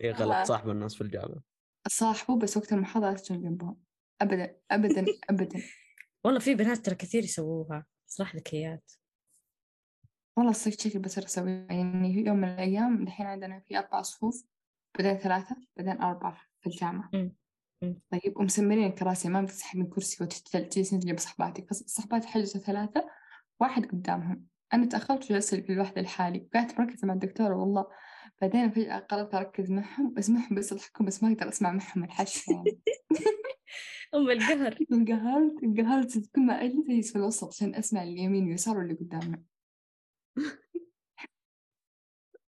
[0.00, 0.16] إيه آه.
[0.16, 1.55] غلط صاحب النص في الجامعة.
[1.88, 3.76] صاحبوا بس وقت المحاضرة تجون جنبهم.
[4.20, 5.62] أبدا أبدا أبدا.
[6.24, 8.92] والله في بنات ترى كثير يسووها صراحة ذكيات.
[10.36, 14.44] والله الصيف شكلي بصير أسوي يعني في يوم من الأيام الحين عندنا في أربع صفوف
[14.98, 17.10] بعدين ثلاثة بعدين أربعة في الجامعة.
[18.10, 21.68] طيب ومسمرين الكراسي ما بتسحبين كرسي وتجلسين تجيب صحباتك.
[21.70, 23.06] بس صحباتي حجزوا ثلاثة
[23.60, 24.46] واحد قدامهم.
[24.74, 27.86] أنا تأخرت وجلست في الواحدة لحالي قعدت مركزة مع الدكتورة والله
[28.40, 32.80] بعدين فجأة قررت أركز معهم أسمعهم بس يضحكون بس ما أقدر أسمع معهم الحش يعني
[34.14, 34.78] أم القهر.
[34.92, 36.30] انقهرت انقهرت.
[36.34, 39.42] كل ما أجلس أجلس في الوسط عشان أسمع اليمين واليسار واللي قدامنا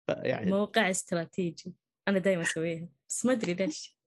[0.09, 1.73] يعني موقع استراتيجي.
[2.07, 3.97] أنا دايما أسويها بس ما أدري ليش.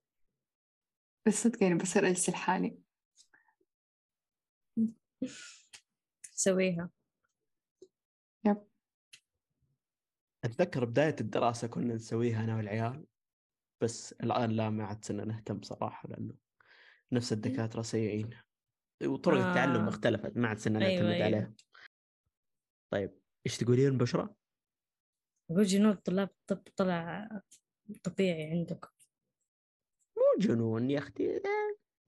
[1.26, 2.78] بس صدق يعني بصير أجلس لحالي.
[6.36, 6.90] أسويها
[10.44, 13.06] أتذكر بداية الدراسة كنا نسويها أنا والعيال
[13.82, 16.34] بس الآن لا ما عاد صرنا نهتم صراحة لأنه
[17.12, 18.30] نفس الدكاترة سيئين
[19.04, 19.48] وطرق آه.
[19.48, 21.24] التعلم اختلفت ما عاد صرنا أيوة، نعتمد أيوة.
[21.24, 21.54] عليها
[22.90, 24.28] طيب إيش تقولين بشرى؟
[25.50, 27.28] أقول جنون طلاب الطب طلع
[28.02, 28.88] طبيعي عندكم
[30.16, 31.40] مو جنون يا أختي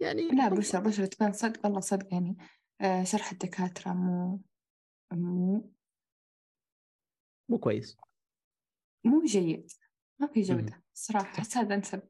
[0.00, 2.36] يعني لا بشرة بشرة تبان صدق والله صدق يعني
[2.80, 4.40] آه شرح الدكاترة مو
[5.12, 5.72] مو
[7.48, 7.96] مو كويس
[9.04, 9.70] مو جيد
[10.20, 10.40] ما في.
[10.40, 11.38] جودة صراحة.
[11.38, 12.02] أحس هذا أنسب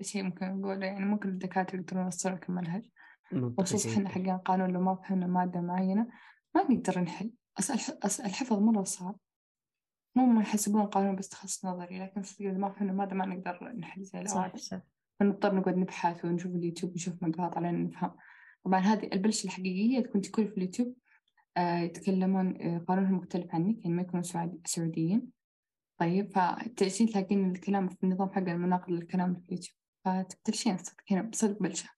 [0.00, 2.88] شيء ممكن نقوله يعني ممكن الدكاترة يقدرون يوصلوا لك المنهج
[3.32, 3.98] وخصوصا جداً.
[3.98, 6.08] إحنا حقين قانون لو ما فهمنا مادة معينة
[6.54, 7.32] ما نقدر نحل.
[7.58, 9.16] أصل الحفظ مرة صعب.
[10.16, 13.72] مو ما يحسبون قانون بس تخصص نظري لكن صدق إذا ما فهمنا مادة ما نقدر
[13.78, 14.60] نحل زي الأوائل
[15.20, 18.16] فنضطر نقعد نبحث ونشوف اليوتيوب ونشوف مقاطع لين نفهم.
[18.64, 20.94] طبعا هذه البلشة الحقيقية تكون كل في اليوتيوب
[21.56, 25.39] آه يتكلمون آه قانونهم مختلف عنك يعني ما يكونوا سعود- سعوديين.
[26.00, 29.76] طيب فتجين تلاقين الكلام في النظام حق المناقل للكلام في اليوتيوب.
[30.04, 31.88] فتبتلشين صدق هنا بصدق بلشة.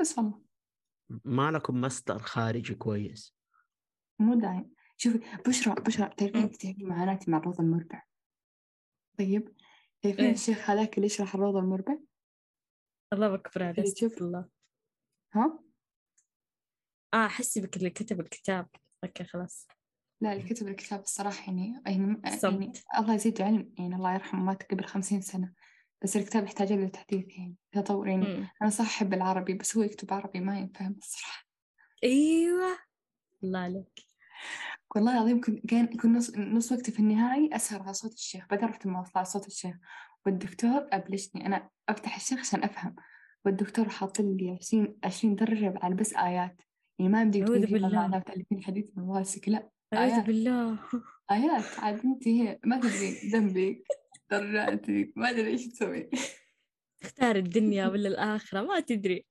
[0.00, 0.42] بس والله.
[1.24, 3.36] ما لكم مصدر خارجي كويس.
[4.18, 5.18] مو داعي شوفي
[5.48, 6.08] بشرى بشرى.
[6.16, 8.02] تعرفين تعرفين معاناتي مع الروض المربع؟
[9.18, 9.54] طيب
[10.02, 10.32] تعرفين إيه.
[10.32, 11.98] الشيخ هذاك اللي يشرح الروض المربع؟
[13.12, 14.48] الله أكبر تشوف- استغفر الله
[15.34, 15.58] ها؟
[17.14, 18.68] آه أحس بك اللي كتب الكتاب.
[19.04, 19.68] أوكي خلاص.
[20.22, 22.72] لا اللي كتب الكتاب الصراحة يعني يعني, يعني.
[22.98, 25.52] الله يزيد علم يعني الله يرحمه مات قبل خمسين سنة
[26.02, 28.26] بس الكتاب يحتاج له تحديث يعني تطور يعني.
[28.26, 28.48] مم.
[28.62, 31.46] أنا صح أحب العربي بس هو يكتب عربي ما ينفهم الصراحة.
[32.04, 32.78] أيوة.
[33.44, 34.00] الله عليك.
[34.96, 38.68] والله العظيم كنت كان كنت نص نص وقتي في النهائي أسهر على صوت الشيخ بعدين
[38.68, 39.76] رحت المواصلة على صوت الشيخ.
[40.26, 42.96] والدكتور أبلشني أنا أفتح الشيخ عشان أفهم.
[43.44, 46.62] والدكتور حاط لي عشرين عشرين درجة على بس آيات.
[46.98, 47.50] يعني ما يمديك.
[47.50, 49.68] معنى وتألفين حديث من راسك لا.
[49.94, 50.26] أعوذ.
[50.26, 50.78] بالله.
[51.30, 53.84] آيات عاد أنت هي ما تدري ذنبك
[54.30, 56.10] درجاتك ما أدري إيش تسوي.
[57.02, 59.26] اختار الدنيا ولا الآخرة ما تدري.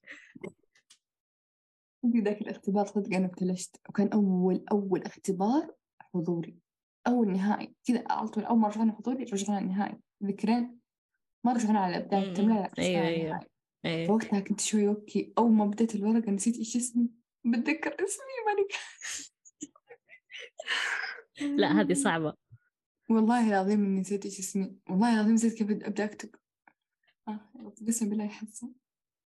[2.03, 6.59] عندي ذاك الاختبار صدق أنا ابتلشت وكان أول أول اختبار حضوري
[7.07, 7.75] أول نهائي.
[7.87, 10.79] كذا على طول أول ما رجعنا حضوري رجعنا النهائي؟ ذكرين؟
[11.45, 12.29] ما رجعنا على بداية م- م.
[12.29, 13.39] التمرين لا رجعنا أيوة، أيوة.
[13.85, 14.07] إيه.
[14.07, 17.09] فوقتها كنت شوي أوكي أول ما بديت الورقة نسيت إيش اسمي.
[17.45, 18.67] بتذكر اسمي؟ ماني
[21.41, 22.33] لا هذه صعبة.
[23.09, 24.75] والله العظيم إني نسيت إيش اسمي.
[24.89, 26.29] والله العظيم نسيت كيف أبدأ أكتب.
[27.27, 27.39] آه
[27.87, 28.73] قسم بالله يحسن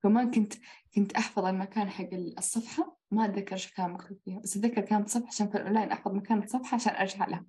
[0.03, 0.55] كمان كنت
[0.95, 2.09] كنت أحفظ المكان حق
[2.39, 2.99] الصفحة.
[3.11, 4.41] ما أتذكر إيش كان مكتوب فيها.
[4.41, 7.47] بس أتذكر كانت صفحة عشان في الأونلاين أحفظ مكان الصفحة عشان أرجع لها.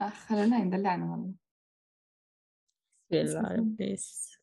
[0.00, 1.34] آخ الأونلاين دلعنا والله.
[3.10, 4.38] بسم الله إبليس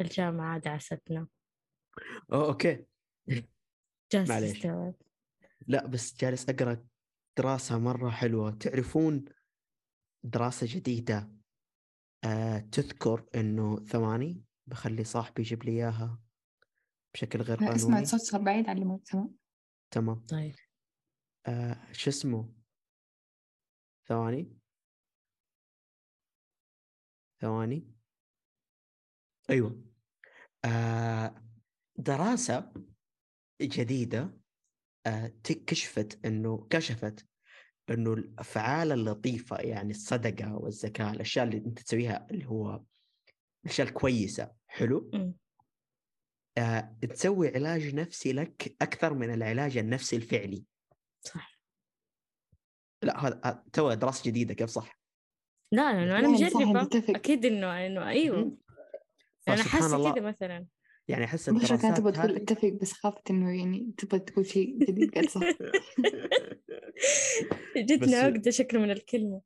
[0.00, 1.26] الجامعة دعستنا.
[2.32, 2.84] أوه okay.
[4.12, 4.66] جالس معليش.
[5.66, 6.84] لا بس جالس أقرأ
[7.36, 8.50] دراسة مرة حلوة.
[8.50, 9.24] تعرفون
[10.24, 11.32] دراسة جديدة
[12.24, 16.22] آه تذكر إنه ثواني بخلي صاحبي يجيب لي إياها
[17.14, 18.04] بشكل غير اسمع قانوني.
[18.04, 19.34] صوت صار بعيد عن الموت تمام؟
[19.90, 20.26] تمام.
[20.26, 20.54] طيب.
[21.46, 22.52] آه شو اسمه؟
[24.08, 24.58] ثواني.
[27.40, 27.92] ثواني.
[29.50, 29.84] أيوه.
[30.64, 31.42] آه
[31.96, 32.72] دراسة
[33.62, 34.41] جديدة
[35.66, 37.26] كشفت إنه كشفت
[37.90, 42.82] إنه الأفعال اللطيفة يعني الصدقة والزكاة الأشياء اللي أنت تسويها اللي هو
[43.64, 45.10] الاشياء الكويسة حلو.
[46.58, 50.64] آه تسوي علاج نفسي لك أكثر من العلاج النفسي الفعلي.
[51.20, 51.58] صح.
[53.02, 54.98] لا هذا هذا- تو دراسة جديدة كيف صح؟
[55.72, 55.82] لا
[57.44, 58.36] إنه إنه أيوه.
[58.36, 58.58] مم.
[59.48, 60.14] أنا فسبحان حاسة الله.
[60.14, 60.66] كذا مثلا.
[61.12, 64.78] يعني أحس بشرى كانت الدراسات تبغى تقول أتفق بس خافت إنه يعني تبغى تقول شيء
[64.78, 65.40] جديد قالت صح؟
[67.76, 69.40] جتنا بس- عقدة شكل من الكلمة.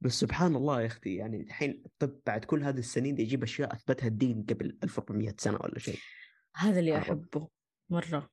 [0.00, 3.72] بس سبحان الله يا أختي يعني الحين الطب بعد كل هذه السنين دي يجيب أشياء
[3.74, 5.98] أثبتها الدين قبل 1400 سنة ولا شيء.
[6.56, 7.16] هذا اللي
[7.90, 8.30] مرة.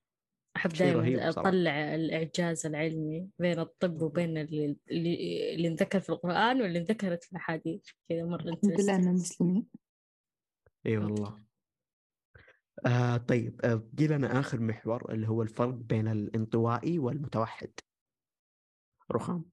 [0.55, 1.49] أحب شيء رهيب دائما صراحة.
[1.49, 7.31] أطلع الإعجاز العلمي بين الطب وبين اللي, اللي, اللي انذكر في القرآن واللي انذكرت في
[7.31, 7.81] الأحاديث.
[8.09, 8.95] كذا مرة الحمد لله.
[8.95, 9.65] اننا مسلمين.
[10.85, 11.50] إي والله.
[12.85, 17.71] آه طيب آه بقي لنا آخر محور اللي هو الفرق بين الانطوائي والمتوحد.
[19.11, 19.45] رخام.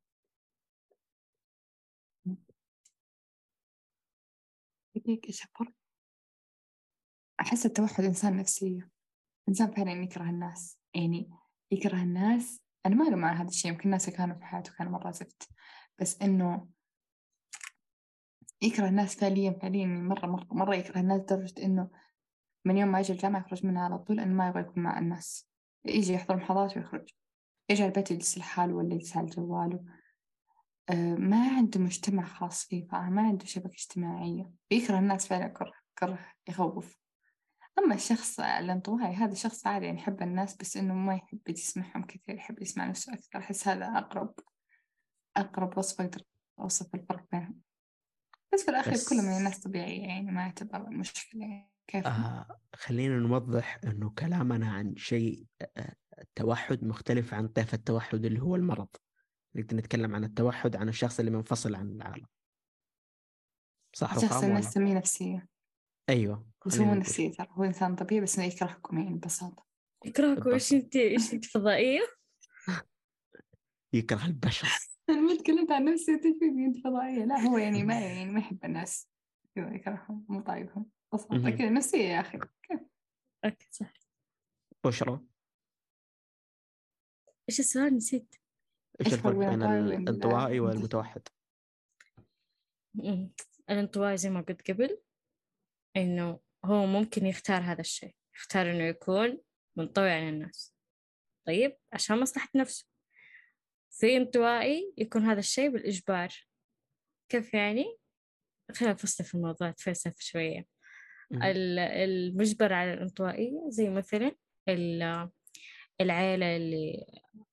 [4.97, 5.73] دقيقة إيش الفرق؟
[7.41, 8.91] أحس التوحد إنسان نفسية
[9.49, 10.79] إنسان فعلا يكره الناس.
[10.95, 11.31] يعني
[11.71, 12.61] يكره الناس.
[12.87, 15.49] أنا ما مع هذا الشيء يمكن الناس كانوا في حياته كانوا مرة زفت.
[15.99, 16.69] بس إنه
[18.63, 21.91] يكره الناس فعليا فعليا مرة مرة مرة يكره الناس لدرجة إنه
[22.69, 25.49] من يوم ما يجي الجامعة يخرج منها على طول إنه ما يبغى يكون مع الناس.
[25.85, 27.09] يجي يحضر محاضرات ويخرج.
[27.69, 29.85] يجي على البيت يجلس لحاله ولا يجلس على جواله.
[30.91, 34.51] آه، ما عنده مجتمع خاص فيه؟ ما عنده شبكة اجتماعية.
[34.71, 36.19] يكره الناس فعلا كره كره
[36.49, 36.99] يخوف.
[37.79, 42.35] أما الشخص الانطوائي هذا شخص عادي يعني يحب الناس بس إنه ما يحب يسمعهم كثير
[42.35, 43.39] يحب يسمع نفسه أكثر.
[43.39, 44.35] أحس هذا أقرب
[45.37, 46.23] أقرب وصف أقدر
[46.59, 47.61] أوصف الفرق بينهم.
[48.53, 51.71] بس في الأخير بس- كل من الناس طبيعية يعني ما يعتبر مشكلة يعني.
[51.89, 55.47] كيف؟ آه خلينا نوضح إنه كلامنا عن شيء
[56.19, 58.89] التوحد مختلف عن طيف التوحد اللي هو المرض.
[59.55, 62.27] نقدر نتكلم عن التوحد عن الشخص اللي منفصل عن العالم.
[63.97, 65.49] صح الشخص رخام الناس؟ تسميه نفسية.
[66.09, 66.95] أيوه بس هو.
[66.95, 69.67] نفسية ترى هو إنسان طبيعي بس إنه يكرهكم يعني ببساطة.
[70.05, 72.01] يكرهكم؟ إيش أنت إيش أنت فضائية؟
[73.93, 74.69] يكره البشر.
[75.11, 79.09] أنا ما تكلمت عن نفسي أنت فضائية؟ لا هو يعني ما يعني ما يحب الناس
[79.57, 80.87] يكرههم مو طايقهم.
[81.13, 81.57] مهم.
[81.57, 82.39] كذا نفسية يا أخي.
[82.39, 82.81] كيف
[83.45, 83.93] أوكي صح.
[84.85, 85.21] بشرى.
[87.49, 88.35] إيش السؤال؟ نسيت.
[89.01, 91.29] إيش إيش الفرق فرق بين الانطوائي والمتوحد؟
[93.71, 95.01] الانطوائي زي ما قلت قبل
[95.97, 98.17] إنه هو ممكن يختار هذا الشيء.
[98.35, 99.41] يختار إنه يكون
[99.77, 100.75] منطوي على الناس.
[101.47, 102.87] طيب عشان مصلحة نفسه.
[103.91, 106.49] في انطوائي يكون هذا الشيء بالإجبار.
[107.29, 107.99] كيف يعني؟
[108.73, 110.67] خلينا نفصل في الموضوع تفلسف شوية.
[111.33, 114.33] المجبر على الانطوائية زي مثلا
[116.01, 117.07] العيلة اللي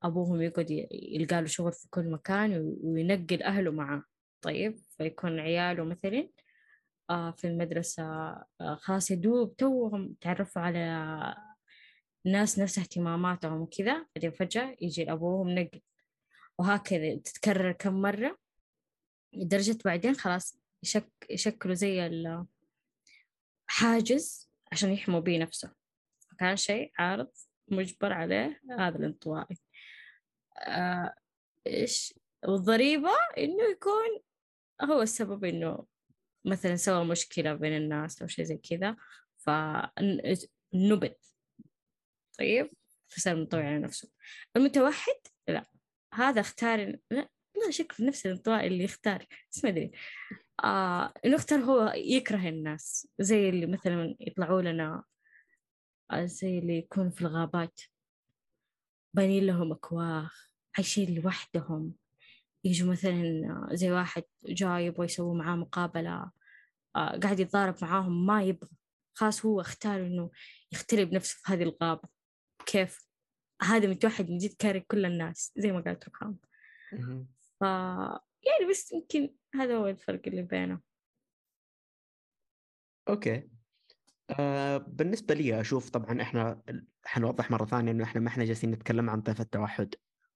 [0.04, 4.04] أبوهم يقعد يلقى له شغل في كل مكان وينقل أهله معاه.
[4.42, 6.30] طيب فيكون عياله مثلا
[7.10, 8.04] آه، في المدرسة
[8.62, 11.36] آه، خلاص يدوب توهم تعرفوا على
[12.26, 15.82] ناس نفس اهتماماتهم وكذا بعدين فجأة يجي أبوهم نقل.
[16.60, 18.38] وهكذا تتكرر كم مرة
[19.34, 22.08] لدرجة بعدين خلاص يشك يشكلوا زي
[23.68, 25.74] حاجز عشان يحموا بيه نفسه.
[26.40, 27.32] كان شيء عارض
[27.68, 29.58] مجبر عليه هذا الانطوائي.
[30.58, 31.16] آه
[31.68, 32.14] إيش؟
[32.48, 34.20] والضريبة إنه يكون
[34.82, 35.86] هو السبب إنه
[36.46, 38.96] مثلا سوى مشكلة بين الناس أو شيء زي كذا
[39.38, 41.14] فنبذ.
[42.40, 42.72] طيب؟
[43.08, 44.12] فصار منطوي على نفسه.
[44.56, 45.66] المتوحد؟ لا.
[46.14, 49.92] هذا اختار لا لا شكل نفس الانطواء اللي يختار بس ما أدري.
[50.64, 55.04] آه إنه اختار هو يكره الناس زي اللي مثلا يطلعوا لنا
[56.12, 57.82] آه زي اللي يكون في الغابات
[59.14, 61.94] بانين لهم أكواخ عايشين لوحدهم.
[62.64, 66.32] يجوا مثلا زي واحد جاي يبغى يسوي معاه مقابلة
[66.96, 68.70] آه قاعد يتضارب معاهم ما يبغى.
[69.14, 70.32] خلاص هو اختار إنه
[70.72, 72.10] يختلي بنفسه في هذه الغابة.
[72.66, 73.06] كيف؟
[73.62, 76.38] هذا متوحد من جد كاره كل الناس زي ما قالت رخام
[77.60, 77.64] ف
[78.46, 80.80] يعني بس يمكن هذا هو الفرق اللي بينه.
[83.10, 83.50] أوكي.
[84.40, 86.62] آه بالنسبة لي أشوف طبعا إحنا
[87.06, 89.96] حنوضح مرة ثانية إنه إحنا ما إحنا جالسين نتكلم عن طيف التوحد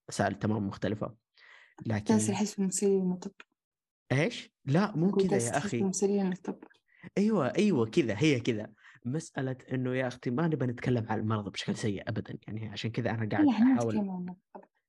[0.10, 1.16] مسائل تمام مختلفة.
[1.86, 3.34] لكن داس الحس المثيرين للطب
[4.12, 5.80] إيش؟ لا مو كذا يا أخي.
[5.80, 6.64] المثيرين للطب
[7.18, 8.72] أيوة أيوة كذا هي كذا.
[9.06, 12.38] مسألة إنه يا أختي ما نبغى نتكلم عن المرض بشكل سيء أبدا.
[12.48, 14.36] يعني عشان كذا أنا قاعد أحاول.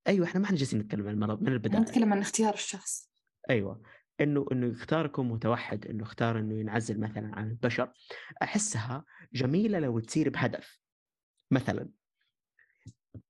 [0.06, 1.80] أيوه إحنا ما إحنا جالسين نتكلم عن المرض من البداية.
[1.80, 3.09] نتكلم عن اختيار الشخص.
[3.50, 3.82] أيوه.
[4.20, 7.92] إنه إنه يختاركم متوحد إنه اختار إنه ينعزل مثلا عن البشر
[8.42, 10.80] أحسها جميلة لو تصير بهدف.
[11.50, 11.88] مثلا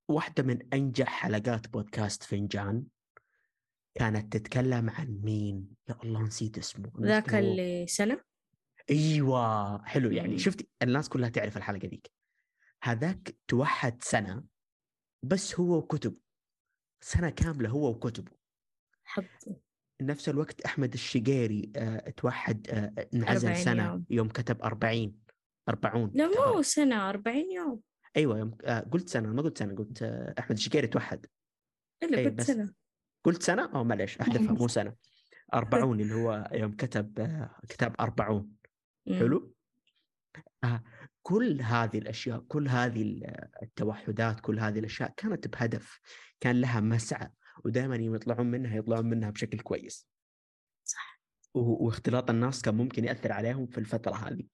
[0.08, 2.84] واحدة من أنجح حلقات بودكاست فنجان
[3.94, 8.20] كانت تتكلم عن مين؟ يا الله نسيت اسمه ذاك اللي سنه
[8.90, 10.38] أيوه حلو يعني.
[10.38, 12.10] شفتي الناس كلها تعرف الحلقة ذيك
[12.82, 14.44] هذاك توحد سنة
[15.22, 16.16] بس هو وكتب
[17.00, 18.32] سنة كاملة هو وكتبه.
[19.04, 19.60] حطه.
[20.02, 22.66] نفس الوقت أحمد الشقيري آه توحد
[23.14, 24.04] انعزل سنة يوم.
[24.10, 25.14] يوم كتب 40
[25.68, 27.80] 40 لا مو سنة 40 يوم.
[28.16, 31.26] أيوه يوم آه قلت سنة ما قلت سنة قلت آه أحمد الشقيري توحد
[32.02, 32.72] إلا أيه قلت سنة.
[33.24, 34.94] قلت سنة؟ أو معلش أحذفها مو سنة.
[35.54, 38.50] 40 اللي هو يوم كتب آه كتاب 40
[39.08, 39.54] حلو؟
[40.64, 40.82] آه
[41.22, 43.22] كل هذه الأشياء كل هذه
[43.62, 46.00] التوحدات كل هذه الأشياء كانت بهدف
[46.40, 47.30] كان لها مسعى.
[47.64, 50.08] ودائما يوم يطلعون منها يطلعون منها بشكل كويس.
[50.84, 51.20] صح.
[51.54, 54.44] واختلاط الناس كان ممكن يأثر عليهم في الفترة هذه.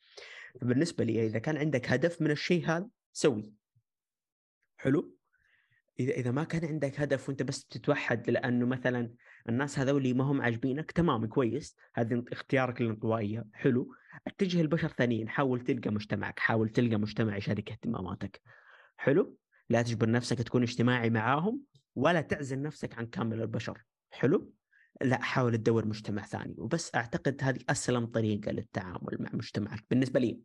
[0.61, 3.53] فبالنسبة لي إذا كان عندك هدف من الشيء هذا سوي.
[4.77, 5.16] حلو؟
[6.01, 9.15] إذا إذا ما كان عندك هدف وأنت بس تتوحد لأنه مثلا
[9.49, 11.77] الناس هذولي ما هم عاجبينك تمام كويس.
[11.95, 13.95] هذا اختيارك للانطوائيه حلو.
[14.27, 16.39] اتجه البشر ثانيين حاول تلقى مجتمعك.
[16.39, 18.41] حاول تلقى مجتمع يشارك اهتماماتك.
[18.97, 19.39] حلو.
[19.69, 21.62] لا تجبر نفسك تكون اجتماعي معاهم.
[21.97, 23.85] ولا تعزل نفسك عن كامل البشر.
[24.10, 24.52] حلو؟
[25.02, 26.55] لا حاول تدور مجتمع ثاني.
[26.59, 30.40] وبس أعتقد هذه أسلم طريقة للتعامل مع مجتمعك بالنسبة لي.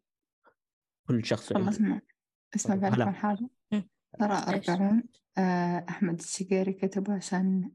[1.07, 2.02] كل شخص والله اسمع
[2.56, 3.49] أسمع بعرف حاجة
[4.19, 5.03] ترى أربعون
[5.38, 7.72] آه، أحمد الشقيري كتبه عشان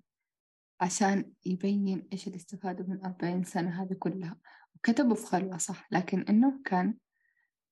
[0.80, 4.36] عشان يبين إيش اللي استفاده من أربعين سنة هذه كلها.
[4.76, 6.94] وكتبه في خلوة صح؟ لكن إنه كان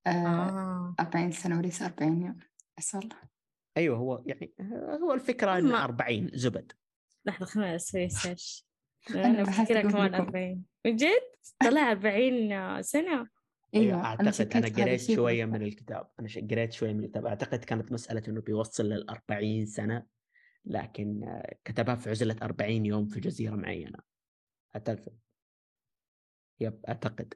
[0.07, 0.95] آه، آه.
[1.01, 2.37] أربعين سنة وليس أربعين يوم.
[2.79, 3.09] أصل
[3.77, 4.53] أيوه هو يعني
[5.03, 6.73] هو الفكرة إنه 40 زبد.
[7.25, 8.67] لحظة خلينا نسوي سيرش.
[9.11, 11.23] أنا بفكرها كمان 40 من جد؟
[11.61, 13.29] طلع 40 سنة؟
[13.75, 16.09] أيوه, أيوة أعتقد أنا, أنا قريت شوية من الكتاب.
[16.21, 17.27] أنا قريت شوية من الكتاب.
[17.27, 20.07] أعتقد كانت مسألة إنه بيوصل لل 40 سنة
[20.65, 23.99] لكن كتبها في عزلة 40 يوم في جزيرة معينة.
[24.75, 25.19] اعتقد
[26.61, 27.35] يب أعتقد.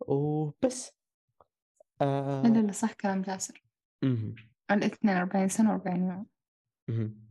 [0.00, 0.92] وبس.
[2.00, 2.42] آه...
[2.42, 3.64] لا لا صح كلام جاسر.
[4.70, 6.26] الاثنين 40 سنة و40 يوم.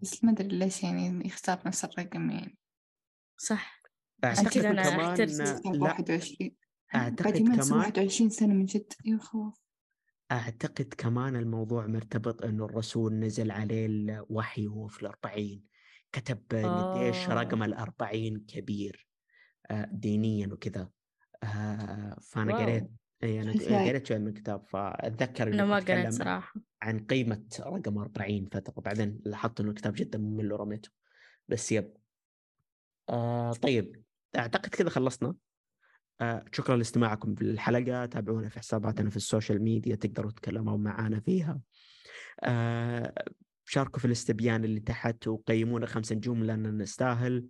[0.02, 2.58] بس ما أدري ليش يعني يختار نفس الرقم يعني.
[3.38, 3.82] صح.
[4.24, 4.98] عشان كذا أنا
[5.80, 6.56] 21
[6.96, 8.94] أعتقد كمان 21 سنة من جد.
[9.06, 9.62] يا خوف.
[10.32, 15.64] أعتقد كمان الموضوع مرتبط إنه الرسول نزل عليه الوحي وهو في الأربعين.
[16.12, 19.08] كتب قديش رقم الأربعين كبير
[19.72, 20.90] آه، دينيا وكذا.
[21.44, 22.92] آه، فأنا قريت
[23.24, 23.52] اي أنا
[23.90, 26.54] قريت شوي من الكتاب فأتذكر أنا ما قريت صراحة.
[26.82, 30.90] عن قيمة رقم 40 فترة بعدين لاحظت إنه الكتاب جدا ممل ورميته.
[31.48, 31.94] بس yep.
[33.10, 34.04] آه طيب.
[34.38, 35.36] أعتقد كذا خلصنا.
[36.22, 41.20] آه شكرا لاستماعكم في الحلقة تابعونا في حساباتنا في ال social media تقدروا تتكلموا معنا
[41.20, 41.62] فيها.
[42.44, 43.14] آه
[43.66, 47.48] شاركوا في الاستبيان اللي تحت وقيمونا خمس نجوم لأننا نستاهل.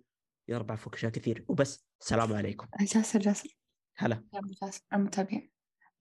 [0.48, 1.44] يربع فوق أشياء كثير.
[1.48, 2.66] وبس السلام عليكم.
[2.80, 3.56] جاسر جاسر
[3.96, 4.24] هلا.
[4.62, 5.50] جاسر المتابعين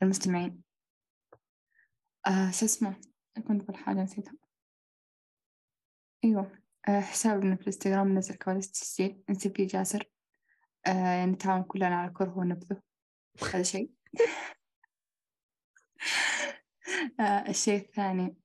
[0.03, 0.61] المستمعين.
[2.27, 2.95] آه شو اسمه؟
[3.47, 4.33] كنت بقول حاجة نسيتها.
[6.23, 6.59] أيوة.
[6.87, 10.09] آه حسابنا في الإنستغرام نزل كواليس تسجيل نسيب فيه جاسر
[10.87, 12.81] آه نتعاون كلنا على كره ونبذه.
[13.53, 13.91] هذا شيء.
[17.19, 18.35] آه الشيء الثاني.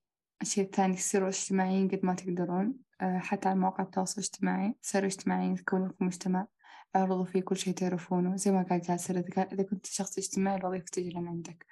[0.41, 2.77] الشيء الثاني سيروا اجتماعيين قد ما تقدرون.
[3.01, 6.47] آه حتى على مواقع التواصل الاجتماعي سيروا اجتماعيين تكونوا لكم مجتمع.
[6.95, 9.23] اعرضوا فيه كل شيء تعرفونه زي ما قال جاسر
[9.53, 11.65] إذا كنت شخص اجتماعي الوظيفة تجي لنا عندك.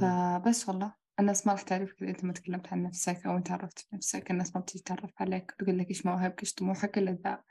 [0.00, 3.88] فبس والله الناس ما راح تعرفك إذا أنت ما تكلمت عن نفسك أو أنت عرفت
[3.92, 7.42] نفسك الناس ما بتجي تتعرف عليك تقول لك إيش مواهبك إيش طموحك إلا إذا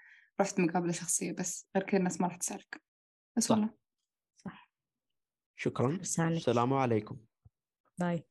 [0.41, 1.67] رحت مقابلة شخصية بس.
[1.75, 2.81] غير كذا الناس ما راح تسألك.
[3.37, 3.51] بس صح.
[3.51, 3.69] والله.
[4.37, 4.69] صح.
[5.55, 5.95] شكرا.
[5.95, 7.17] السلام عليكم.
[7.99, 8.25] باي.